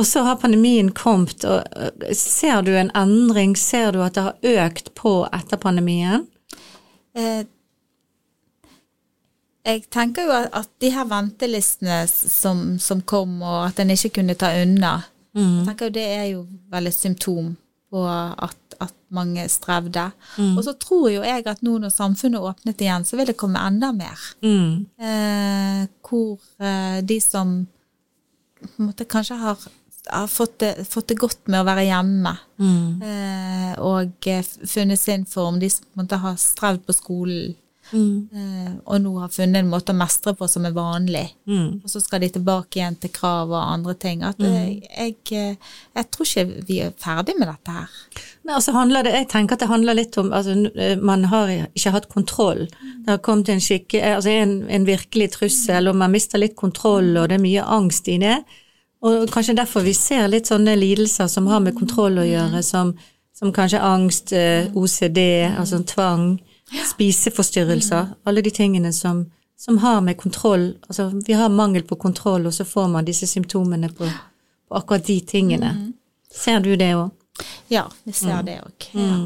Og 0.00 0.06
så 0.08 0.22
har 0.24 0.38
pandemien 0.40 0.88
kommet, 0.96 1.44
og 1.44 2.06
ser 2.16 2.62
du 2.64 2.70
en 2.72 2.88
endring? 2.96 3.52
Ser 3.60 3.92
du 3.92 4.00
at 4.00 4.16
det 4.16 4.24
har 4.24 4.62
økt 4.64 4.94
på 4.96 5.18
etter 5.36 5.60
pandemien? 5.60 6.24
Eh, 7.12 7.44
jeg 9.62 9.84
tenker 9.94 10.26
jo 10.26 10.34
at, 10.34 10.70
de 10.82 10.90
her 10.90 11.06
ventelistene 11.10 12.02
som, 12.10 12.78
som 12.82 13.02
kom, 13.06 13.40
og 13.42 13.68
at 13.68 13.82
en 13.82 13.94
ikke 13.94 14.16
kunne 14.20 14.38
ta 14.38 14.52
unna, 14.62 15.00
jeg 15.32 15.66
tenker 15.68 15.88
jo 15.88 15.96
det 15.96 16.08
er 16.12 16.24
jo 16.34 16.40
vel 16.72 16.90
et 16.90 16.96
symptom 16.96 17.52
på 17.92 18.02
at, 18.08 18.76
at 18.80 18.94
mange 19.12 19.44
strevde. 19.52 20.06
Og 20.56 20.62
så 20.64 20.74
tror 20.80 21.10
jo 21.12 21.22
jeg 21.24 21.44
at 21.48 21.62
nå 21.64 21.76
når 21.80 21.92
samfunnet 21.92 22.40
åpnet 22.40 22.80
igjen, 22.84 23.04
så 23.04 23.16
vil 23.16 23.30
det 23.30 23.38
komme 23.40 23.60
enda 23.60 23.92
mer. 23.96 24.26
Mm. 24.44 24.84
Eh, 24.96 25.86
hvor 26.08 26.40
eh, 26.60 27.00
de 27.04 27.20
som 27.20 27.62
måte 28.78 29.06
kanskje 29.08 29.36
har, 29.40 29.64
har 30.08 30.28
fått, 30.30 30.58
det, 30.62 30.72
fått 30.88 31.10
det 31.12 31.18
godt 31.20 31.48
med 31.52 31.62
å 31.62 31.68
være 31.68 31.88
hjemme, 31.88 32.32
eh, 33.08 33.72
og 33.82 34.28
eh, 34.30 34.44
funnet 34.44 35.00
sin 35.00 35.26
form, 35.28 35.60
de 35.62 35.70
som 35.72 35.88
måtte 35.98 36.20
ha 36.22 36.32
har 36.32 36.40
strevd 36.40 36.86
på 36.86 36.96
skolen, 36.96 37.56
eh, 37.98 38.72
og 38.84 39.00
nå 39.02 39.12
har 39.20 39.32
funnet 39.32 39.60
en 39.62 39.70
måte 39.70 39.94
å 39.94 39.98
mestre 39.98 40.34
på 40.38 40.48
som 40.50 40.64
er 40.68 40.74
vanlig, 40.76 41.24
og 41.82 41.90
så 41.90 42.00
skal 42.02 42.22
de 42.22 42.30
tilbake 42.34 42.80
igjen 42.80 42.96
til 43.02 43.12
krav 43.14 43.52
og 43.52 43.60
andre 43.60 43.94
ting. 44.00 44.24
At 44.26 44.40
mm. 44.40 44.54
jeg, 44.54 45.16
eh, 45.36 45.74
jeg 45.98 46.08
tror 46.14 46.28
ikke 46.28 46.64
vi 46.68 46.80
er 46.86 46.94
ferdig 47.02 47.36
med 47.38 47.50
dette 47.50 47.76
her. 47.76 48.00
Nei, 48.42 48.56
altså 48.56 48.74
handler 48.74 49.06
det, 49.06 49.14
jeg 49.16 49.28
tenker 49.30 49.56
at 49.56 49.62
det 49.62 49.70
handler 49.70 49.94
litt 49.98 50.16
om 50.18 50.32
altså, 50.34 50.56
Man 51.02 51.28
har 51.30 51.52
ikke 51.68 51.92
hatt 51.94 52.08
kontroll. 52.10 52.64
Det 53.04 53.14
har 53.14 53.22
kommet 53.22 53.52
en, 53.52 53.62
skikke, 53.62 54.00
altså 54.16 54.32
en, 54.34 54.56
en 54.66 54.88
virkelig 54.88 55.32
trussel, 55.36 55.90
og 55.90 55.98
man 56.00 56.12
mister 56.14 56.42
litt 56.42 56.56
kontroll, 56.58 57.14
og 57.16 57.30
det 57.30 57.38
er 57.38 57.46
mye 57.46 57.70
angst 57.78 58.10
i 58.10 58.18
det. 58.22 58.40
Og 59.02 59.26
kanskje 59.34 59.56
derfor 59.58 59.82
vi 59.82 59.94
ser 59.98 60.28
litt 60.30 60.50
sånne 60.50 60.76
lidelser 60.78 61.26
som 61.30 61.48
har 61.50 61.62
med 61.62 61.74
kontroll 61.74 62.20
å 62.22 62.26
gjøre, 62.26 62.62
som, 62.62 62.94
som 63.34 63.50
kanskje 63.54 63.82
angst, 63.82 64.32
eh, 64.36 64.70
OCD, 64.78 65.18
altså 65.58 65.82
tvang, 65.86 66.36
spiseforstyrrelser. 66.90 68.06
Alle 68.24 68.42
de 68.42 68.50
tingene 68.50 68.92
som, 68.92 69.24
som 69.58 69.78
har 69.78 70.00
med 70.00 70.16
kontroll 70.16 70.74
Altså 70.88 71.10
vi 71.26 71.32
har 71.32 71.48
mangel 71.48 71.82
på 71.82 71.96
kontroll, 71.96 72.46
og 72.46 72.54
så 72.54 72.64
får 72.64 72.88
man 72.88 73.04
disse 73.04 73.26
symptomene 73.26 73.88
på, 73.92 74.08
på 74.68 74.74
akkurat 74.78 75.06
de 75.06 75.20
tingene. 75.20 75.92
Ser 76.32 76.60
du 76.60 76.76
det 76.76 76.94
òg? 76.96 77.10
Ja, 77.68 77.86
vi 78.04 78.12
ser 78.12 78.42
det 78.46 78.58
òg. 78.64 78.88
Ja. 78.92 79.16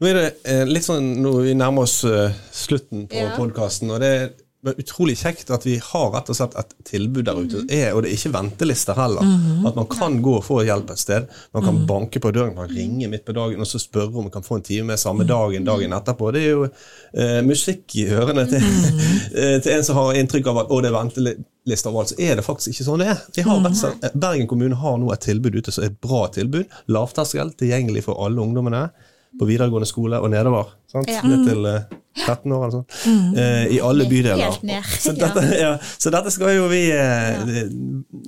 Nå 0.00 0.08
er 0.08 0.14
det 0.16 0.28
eh, 0.48 0.62
litt 0.64 0.86
sånn 0.86 1.10
når 1.20 1.42
vi 1.44 1.54
nærmer 1.60 1.84
oss 1.84 1.98
eh, 2.08 2.32
slutten 2.56 3.06
på 3.10 3.16
Ja. 3.20 3.34
podkasten, 3.36 3.90
og 3.92 4.00
det 4.00 4.08
er 4.16 4.30
utrolig 4.68 5.16
kjekt 5.18 5.50
at 5.54 5.64
vi 5.64 5.78
har 5.80 6.10
rett 6.12 6.28
og 6.28 6.36
slett 6.36 6.56
et 6.60 6.72
tilbud 6.88 7.24
der 7.24 7.38
ute. 7.40 7.62
Er, 7.72 7.94
og 7.94 8.02
det 8.04 8.10
er 8.10 8.18
ikke 8.18 8.32
ventelister 8.34 8.98
heller. 8.98 9.24
At 9.68 9.78
man 9.78 9.88
kan 9.90 10.18
gå 10.24 10.36
og 10.38 10.44
få 10.44 10.60
hjelp 10.66 10.92
et 10.92 11.00
sted. 11.00 11.28
Man 11.56 11.64
kan 11.64 11.78
banke 11.88 12.20
på 12.20 12.32
døren, 12.34 12.54
man 12.56 12.68
kan 12.68 12.76
ringe 12.76 13.08
midt 13.12 13.24
på 13.26 13.36
dagen 13.36 13.60
og 13.60 13.68
så 13.68 13.80
spørre 13.80 14.12
om 14.12 14.28
man 14.28 14.34
kan 14.34 14.44
få 14.44 14.58
en 14.58 14.66
time 14.66 14.98
samme 15.00 15.24
dagen 15.28 15.64
dagen 15.64 15.96
etterpå. 15.96 16.32
Det 16.36 16.42
er 16.44 16.50
jo 16.50 16.66
eh, 16.66 17.40
musikk 17.46 17.96
i 18.00 18.08
ørene 18.12 18.44
til, 18.50 18.66
eh, 19.40 19.56
til 19.64 19.72
en 19.76 19.86
som 19.86 20.00
har 20.00 20.18
inntrykk 20.20 20.52
av 20.52 20.64
at 20.64 20.74
å, 20.74 20.80
det 20.84 20.90
er 20.90 20.98
ventelister 20.98 21.92
overalt. 21.92 22.12
Så 22.12 22.20
er 22.20 22.36
det 22.36 22.46
faktisk 22.46 22.74
ikke 22.74 22.88
sånn 22.90 23.04
det 23.04 23.12
er. 23.14 23.22
Vi 23.36 23.46
har 23.46 23.62
rett 23.64 23.80
slett, 23.80 24.10
Bergen 24.12 24.50
kommune 24.50 24.76
har 24.80 25.00
nå 25.00 25.12
et 25.14 25.24
tilbud 25.24 25.56
ute 25.56 25.72
som 25.72 25.86
er 25.86 25.94
et 25.94 26.02
bra 26.04 26.26
tilbud. 26.34 26.68
Lavterskel, 26.92 27.54
tilgjengelig 27.60 28.04
for 28.10 28.20
alle 28.26 28.44
ungdommene 28.44 28.90
på 29.38 29.46
videregående 29.48 29.86
skole 29.88 30.18
og 30.20 30.30
nedover. 30.32 30.72
Sant? 30.90 31.08
Ja. 31.10 31.22
Ned 31.22 31.44
til 31.46 31.66
eh, 31.70 31.84
13 32.26 32.52
år 32.52 32.64
eller 32.66 32.74
sånn. 32.80 33.36
Eh, 33.38 33.64
I 33.76 33.80
alle 33.86 34.04
Helt 34.06 34.12
bydeler. 34.12 34.56
ned, 34.66 34.88
Så, 35.04 35.12
dette, 35.16 35.44
ja. 35.60 35.72
så 35.80 36.10
dette 36.12 36.32
skal 36.34 36.56
jo 36.56 36.66
vi 36.72 36.80
eh, 36.90 37.60
er 37.62 37.68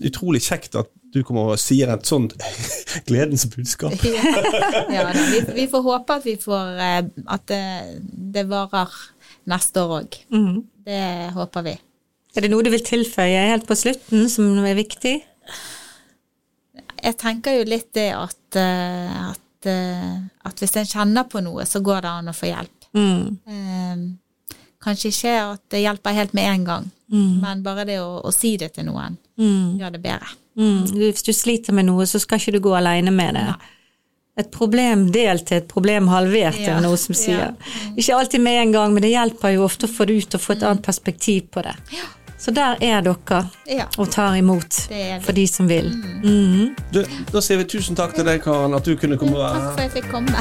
Utrolig 0.08 0.42
kjekt 0.46 0.76
at 0.78 0.90
du 1.12 1.20
kommer 1.26 1.52
og 1.52 1.60
sier 1.60 1.90
et 1.92 2.06
sånt 2.08 2.36
gledens 3.08 3.44
budskap. 3.52 3.98
ja, 4.06 5.02
da, 5.04 5.12
vi, 5.18 5.42
vi 5.58 5.66
får 5.68 5.82
håpe 5.84 6.20
at 6.20 6.24
vi 6.28 6.36
får 6.40 6.78
eh, 6.86 7.00
At 7.34 7.44
det, 7.50 7.62
det 8.38 8.46
varer 8.50 8.94
neste 9.50 9.82
år 9.82 9.96
òg. 10.04 10.20
Det 10.86 11.02
håper 11.34 11.66
vi. 11.66 11.74
Er 12.32 12.46
det 12.46 12.48
noe 12.52 12.64
du 12.64 12.70
vil 12.72 12.84
tilføye 12.86 13.42
helt 13.50 13.66
på 13.68 13.76
slutten 13.76 14.28
som 14.32 14.54
er 14.64 14.78
viktig? 14.78 15.18
Jeg 17.02 17.16
tenker 17.18 17.58
jo 17.58 17.64
litt 17.66 17.90
det 17.98 18.12
at, 18.14 18.56
eh, 18.62 19.32
at, 19.62 19.70
eh, 19.70 20.18
at 20.44 20.58
hvis 20.58 20.76
en 20.76 20.86
kjenner 20.86 21.24
på 21.24 21.42
noe, 21.42 21.64
så 21.66 21.80
går 21.80 22.02
det 22.02 22.10
an 22.10 22.28
å 22.28 22.34
få 22.36 22.50
hjelp. 22.50 22.88
Mm. 22.94 23.38
Eh, 23.46 24.56
kanskje 24.82 25.12
ikke 25.12 25.34
at 25.54 25.62
det 25.70 25.82
hjelper 25.84 26.16
helt 26.16 26.32
med 26.34 26.48
en 26.50 26.64
gang, 26.64 26.90
men 27.12 27.62
bare 27.62 27.84
det 27.84 28.00
å, 28.00 28.20
å 28.24 28.32
si 28.32 28.56
det 28.56 28.72
til 28.74 28.88
noen 28.88 29.18
gjør 29.36 29.92
det 29.92 30.00
bedre. 30.02 30.32
Mm. 30.58 30.88
Hvis 30.96 31.22
du 31.22 31.32
sliter 31.32 31.72
med 31.72 31.86
noe, 31.86 32.06
så 32.06 32.18
skal 32.20 32.40
ikke 32.40 32.56
du 32.56 32.60
gå 32.60 32.74
alene 32.76 33.12
med 33.14 33.36
det. 33.38 33.46
Et 34.40 34.48
problem 34.50 35.10
delt 35.12 35.44
til 35.48 35.60
et 35.60 35.68
problem 35.68 36.08
halvert, 36.08 36.56
er 36.56 36.72
Ja, 36.72 36.76
det 36.80 36.86
noe 36.86 36.96
som 36.96 37.12
ja. 37.14 37.20
sier. 37.20 37.54
Ikke 37.96 38.16
alltid 38.16 38.40
med 38.40 38.60
en 38.62 38.72
gang, 38.72 38.94
men 38.94 39.04
det 39.04 39.12
hjelper 39.12 39.52
jo 39.54 39.66
ofte 39.66 39.86
å 39.86 39.92
få 39.92 40.06
det 40.08 40.22
ut 40.22 40.36
og 40.38 40.40
få 40.40 40.56
et 40.56 40.64
annet 40.64 40.84
perspektiv 40.84 41.50
på 41.52 41.62
det. 41.66 41.74
Så 42.42 42.50
der 42.50 42.74
er 42.82 43.00
dere 43.06 43.42
Ja. 43.70 43.84
og 43.98 44.10
tar 44.10 44.34
imot 44.34 44.74
for 45.22 45.32
de 45.32 45.46
som 45.46 45.68
vil. 45.70 45.92
Du, 46.92 47.04
da 47.32 47.40
sier 47.40 47.62
vi 47.62 47.64
tusen 47.70 47.94
takk 47.98 48.16
til 48.18 48.26
deg, 48.26 48.42
Karen, 48.42 48.74
at 48.74 48.84
du 48.84 48.96
kunne 48.98 49.16
komme. 49.20 49.38
Takk 49.38 49.62
for 49.62 49.80
at 49.80 49.86
jeg 49.86 50.02
fikk 50.02 50.10
komme. 50.10 50.38